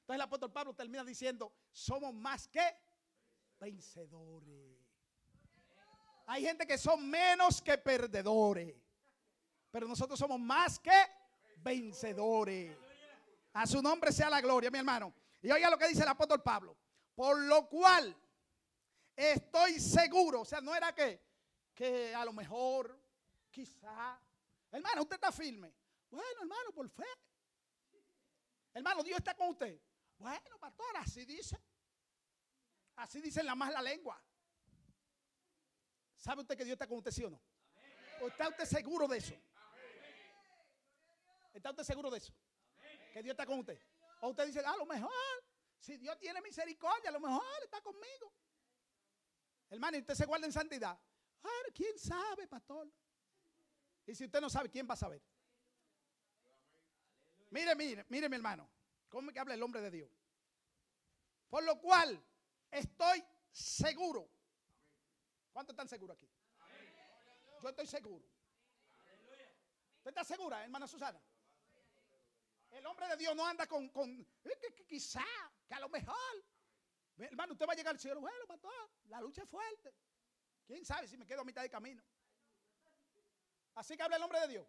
[0.00, 2.76] Entonces el apóstol Pablo termina diciendo, somos más que
[3.58, 4.87] vencedores.
[6.30, 8.74] Hay gente que son menos que perdedores.
[9.70, 10.92] Pero nosotros somos más que
[11.56, 12.76] vencedores.
[13.54, 15.14] A su nombre sea la gloria, mi hermano.
[15.40, 16.76] Y oiga lo que dice el apóstol Pablo.
[17.14, 18.14] Por lo cual
[19.16, 20.42] estoy seguro.
[20.42, 21.18] O sea, no era que,
[21.74, 23.00] que a lo mejor,
[23.50, 24.20] quizá.
[24.70, 25.74] Hermano, usted está firme.
[26.10, 27.06] Bueno, hermano, por fe.
[28.74, 29.80] Hermano, Dios está con usted.
[30.18, 31.58] Bueno, pastor, así dice.
[32.96, 34.22] Así dice la más la lengua.
[36.18, 37.40] ¿Sabe usted que Dios está con usted, sí o no?
[38.20, 39.34] ¿O está usted seguro de eso?
[41.54, 42.34] ¿Está usted seguro de eso?
[43.12, 43.80] Que Dios está con usted.
[44.20, 45.10] O usted dice, a lo mejor,
[45.78, 48.32] si Dios tiene misericordia, a lo mejor está conmigo.
[49.70, 50.98] Hermano, y usted se guarda en santidad.
[51.44, 52.90] Ah, ¿Quién sabe, pastor?
[54.04, 55.22] Y si usted no sabe, ¿quién va a saber?
[57.50, 58.68] Mire, mire, mire mi hermano.
[59.08, 60.10] ¿Cómo que habla el hombre de Dios?
[61.48, 62.20] Por lo cual
[62.70, 64.28] estoy seguro.
[65.58, 66.30] ¿Cuántos están seguros aquí?
[67.60, 68.24] Yo estoy seguro.
[69.96, 71.20] ¿Usted está segura, hermana Susana?
[72.70, 75.24] El hombre de Dios no anda con, con que, quizá,
[75.66, 76.14] que a lo mejor.
[77.16, 78.20] Hermano, usted va a llegar al cielo.
[78.20, 79.92] Bueno, pastor, la lucha es fuerte.
[80.64, 82.04] ¿Quién sabe si me quedo a mitad de camino?
[83.74, 84.68] Así que habla el hombre de Dios.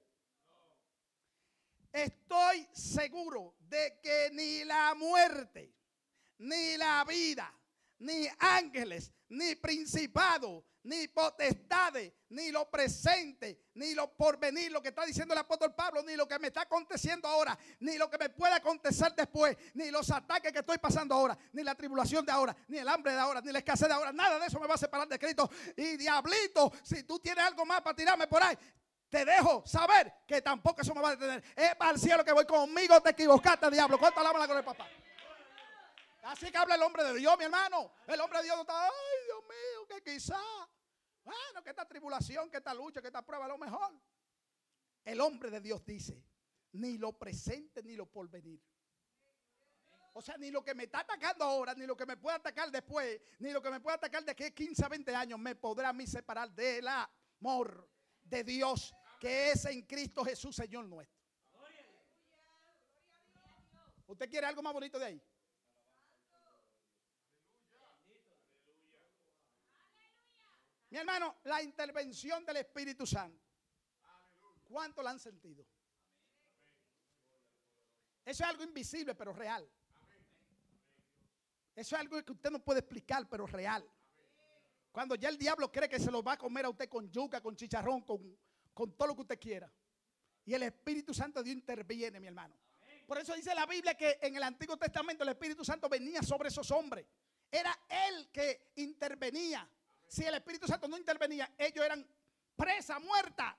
[1.94, 5.72] Estoy seguro de que ni la muerte,
[6.40, 7.54] ni la vida,
[8.00, 15.05] ni ángeles, ni principado, ni potestades, ni lo presente, ni lo porvenir, lo que está
[15.05, 18.30] diciendo el apóstol Pablo, ni lo que me está aconteciendo ahora, ni lo que me
[18.30, 22.55] pueda acontecer después, ni los ataques que estoy pasando ahora, ni la tribulación de ahora,
[22.67, 24.75] ni el hambre de ahora, ni la escasez de ahora, nada de eso me va
[24.75, 25.49] a separar de Cristo.
[25.75, 28.57] Y diablito, si tú tienes algo más para tirarme por ahí,
[29.09, 31.43] te dejo saber que tampoco eso me va a detener.
[31.55, 33.97] Es para el cielo que voy conmigo, te equivocaste, diablo.
[33.97, 34.88] ¿Cuánto alaba con el papá?
[36.30, 37.91] Así que habla el hombre de Dios, mi hermano.
[38.05, 40.39] El hombre de Dios no está, ay Dios mío, que quizá,
[41.23, 43.99] bueno, que esta tribulación, que esta lucha, que esta prueba, a lo mejor.
[45.03, 46.23] El hombre de Dios dice,
[46.73, 48.61] ni lo presente ni lo porvenir.
[50.13, 52.69] O sea, ni lo que me está atacando ahora, ni lo que me puede atacar
[52.69, 55.89] después, ni lo que me puede atacar de aquí 15 a 20 años, me podrá
[55.89, 57.89] a mí separar del amor
[58.21, 61.19] de Dios que es en Cristo Jesús, Señor nuestro.
[64.05, 65.21] ¿Usted quiere algo más bonito de ahí?
[70.90, 73.40] Mi hermano, la intervención del Espíritu Santo.
[74.64, 75.66] ¿Cuánto la han sentido?
[78.26, 79.68] Eso es algo invisible, pero real.
[81.76, 83.88] Eso es algo que usted no puede explicar, pero real.
[84.92, 87.42] Cuando ya el diablo cree que se lo va a comer a usted con yuca,
[87.42, 88.38] con chicharrón, con,
[88.74, 89.72] con todo lo que usted quiera.
[90.46, 92.56] Y el Espíritu Santo de Dios interviene, mi hermano.
[93.06, 96.50] Por eso dice la Biblia que en el Antiguo Testamento el Espíritu Santo venía sobre
[96.50, 97.06] esos hombres.
[97.52, 99.68] Era él que intervenía.
[100.10, 102.05] Si el Espíritu Santo no intervenía, ellos eran
[102.55, 103.55] presa, muerta.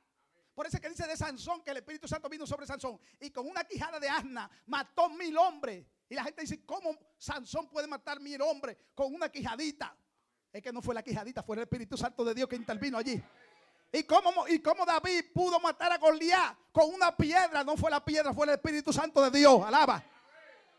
[0.52, 3.30] Por eso es que dice de Sansón que el Espíritu Santo vino sobre Sansón y
[3.30, 5.86] con una quijada de asna mató mil hombres.
[6.08, 9.96] Y la gente dice, ¿cómo Sansón puede matar mil hombres con una quijadita?
[10.52, 13.22] Es que no fue la quijadita, fue el Espíritu Santo de Dios que intervino allí.
[13.92, 17.62] ¿Y cómo, ¿Y cómo David pudo matar a Goliat con una piedra?
[17.62, 19.62] No fue la piedra, fue el Espíritu Santo de Dios.
[19.64, 20.04] Alaba.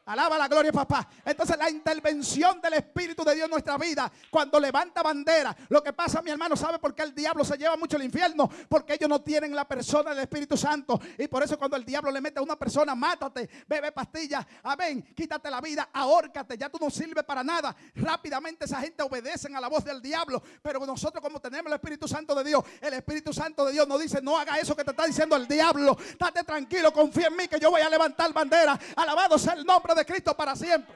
[0.06, 1.08] Alaba la gloria, papá.
[1.24, 5.94] Entonces la intervención del Espíritu de Dios en nuestra vida, cuando levanta bandera, lo que
[5.94, 8.50] pasa, mi hermano, ¿sabe por qué el diablo se lleva mucho al infierno?
[8.68, 11.00] Porque ellos no tienen la persona del Espíritu Santo.
[11.20, 15.14] Y por eso cuando el diablo le mete a una persona, mátate, bebe pastillas, amén,
[15.16, 17.76] quítate la vida, ahórcate, ya tú no sirves para nada.
[17.96, 20.42] Rápidamente esa gente obedecen a la voz del diablo.
[20.64, 24.02] Pero nosotros como tenemos el Espíritu Santo de Dios, el Espíritu Santo de Dios nos
[24.02, 25.96] dice, no haga eso que te está diciendo el diablo.
[26.00, 28.80] Estate tranquilo, confía en mí que yo voy a levantar bandera.
[28.96, 30.96] Alabado sea el nombre de Cristo para siempre.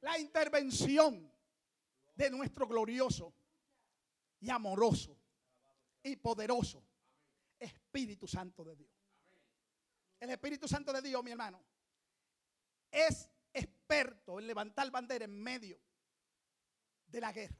[0.00, 1.30] La intervención
[2.14, 3.34] de nuestro glorioso
[4.40, 5.16] y amoroso
[6.02, 6.84] y poderoso
[7.58, 8.92] Espíritu Santo de Dios.
[10.20, 11.62] El Espíritu Santo de Dios, mi hermano,
[12.90, 15.80] es experto en levantar bandera en medio
[17.06, 17.58] de la guerra,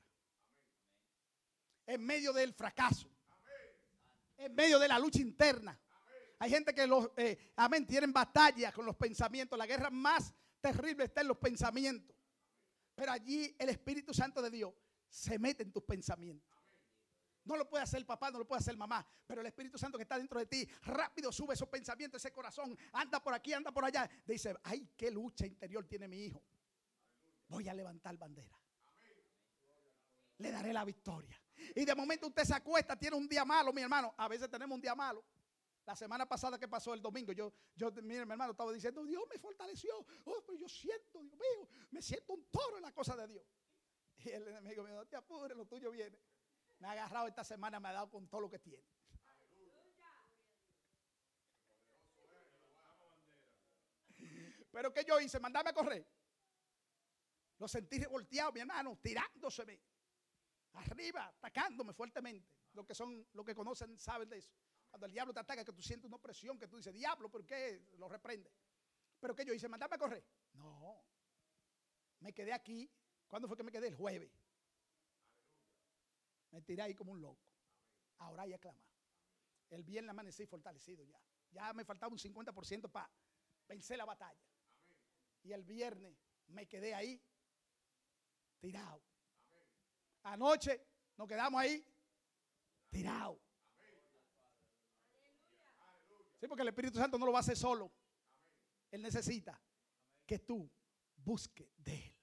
[1.87, 3.09] en medio del fracaso,
[4.37, 5.79] en medio de la lucha interna,
[6.45, 9.59] hay gente que los, eh, amén, tienen batalla con los pensamientos.
[9.59, 12.15] La guerra más terrible está en los pensamientos.
[12.95, 14.75] Pero allí el Espíritu Santo de Dios
[15.09, 16.55] se mete en tus pensamientos.
[17.45, 20.03] No lo puede hacer papá, no lo puede hacer mamá, pero el Espíritu Santo que
[20.03, 23.87] está dentro de ti rápido sube esos pensamientos, ese corazón, anda por aquí, anda por
[23.87, 24.11] allá.
[24.27, 26.43] Dice, ay, qué lucha interior tiene mi hijo.
[27.49, 28.59] Voy a levantar bandera.
[30.37, 31.41] Le daré la victoria.
[31.75, 34.15] Y de momento usted se acuesta, tiene un día malo, mi hermano.
[34.19, 35.25] A veces tenemos un día malo.
[35.87, 39.39] La semana pasada que pasó el domingo, yo, yo, mi hermano estaba diciendo, Dios me
[39.39, 39.95] fortaleció.
[40.25, 43.45] Oh, pero yo siento, Dios mío, me siento un toro en la cosa de Dios.
[44.17, 46.19] Y el enemigo me dijo, no te apures, lo tuyo viene.
[46.79, 48.85] Me ha agarrado esta semana, me ha dado con todo lo que tiene.
[54.73, 55.39] Pero que yo hice?
[55.39, 56.05] Mandarme a correr.
[57.59, 59.81] Lo sentí revolteado, mi hermano, tirándoseme.
[60.73, 62.51] Arriba, atacándome fuertemente.
[62.73, 64.53] Los que son, los que conocen saben de eso.
[64.95, 67.45] Cuando el diablo te ataca, que tú sientes una opresión, que tú dices, diablo, ¿por
[67.45, 67.85] qué?
[67.99, 68.49] Lo reprende.
[69.19, 70.25] Pero que yo hice, mandarme a correr.
[70.53, 71.05] No.
[72.21, 72.89] Me quedé aquí.
[73.27, 73.89] ¿Cuándo fue que me quedé?
[73.89, 74.31] El jueves.
[76.53, 77.45] Me tiré ahí como un loco.
[78.19, 78.79] Ahora ya clama.
[79.69, 81.21] El viernes amanecí fortalecido ya.
[81.51, 83.11] Ya me faltaba un 50% para
[83.67, 84.47] vencer la batalla.
[85.43, 86.17] Y el viernes
[86.47, 87.21] me quedé ahí
[88.61, 89.03] tirado.
[90.23, 90.87] Anoche
[91.17, 91.85] nos quedamos ahí
[92.91, 93.41] tirado.
[96.49, 97.93] Porque el Espíritu Santo no lo va a hacer solo.
[98.91, 99.61] Él necesita
[100.27, 100.71] que tú
[101.17, 102.15] busques de Él.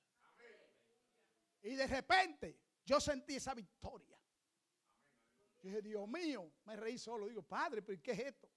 [1.64, 4.18] Y de repente yo sentí esa victoria.
[5.62, 7.28] Yo dije, Dios mío, me reí solo.
[7.28, 8.50] Digo, Padre, ¿pero qué es esto?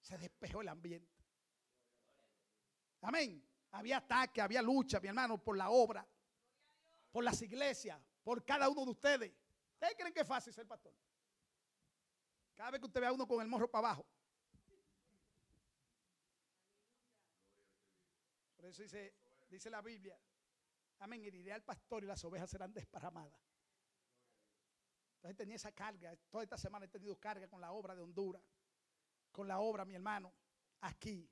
[0.00, 1.16] Se despejó el ambiente.
[3.02, 3.44] Amén.
[3.70, 6.06] Había ataque, había lucha, mi hermano, por la obra,
[7.12, 9.32] por las iglesias, por cada uno de ustedes.
[9.74, 10.92] ¿Ustedes creen que es fácil ser pastor?
[12.54, 14.06] Cada vez que usted ve a uno con el morro para abajo.
[18.70, 19.14] Eso dice,
[19.48, 20.18] dice la Biblia,
[20.98, 23.40] amén, heriré al pastor y las ovejas serán desparramadas.
[25.16, 26.16] Entonces tenía esa carga.
[26.30, 28.42] Toda esta semana he tenido carga con la obra de Honduras,
[29.32, 30.32] con la obra, mi hermano,
[30.80, 31.28] aquí.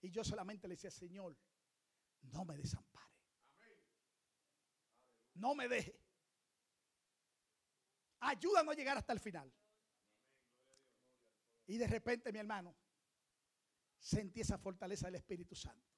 [0.00, 1.36] Y yo solamente le decía, Señor,
[2.22, 3.12] no me desampare.
[5.34, 5.98] No me deje.
[8.20, 9.52] Ayúdanos a llegar hasta el final.
[11.66, 12.76] Y de repente, mi hermano,
[13.98, 15.91] sentí esa fortaleza del Espíritu Santo.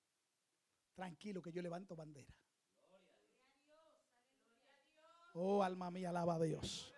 [0.95, 2.33] Tranquilo que yo levanto bandera.
[5.35, 6.93] Oh, alma mía, alaba a Dios.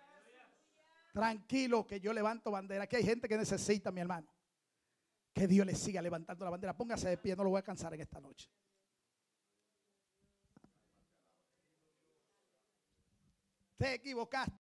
[1.11, 2.85] Tranquilo que yo levanto bandera.
[2.85, 4.31] Que hay gente que necesita, mi hermano.
[5.33, 6.77] Que Dios le siga levantando la bandera.
[6.77, 8.51] Póngase de pie, no lo voy a cansar en esta noche.
[13.77, 14.66] Te equivocaste.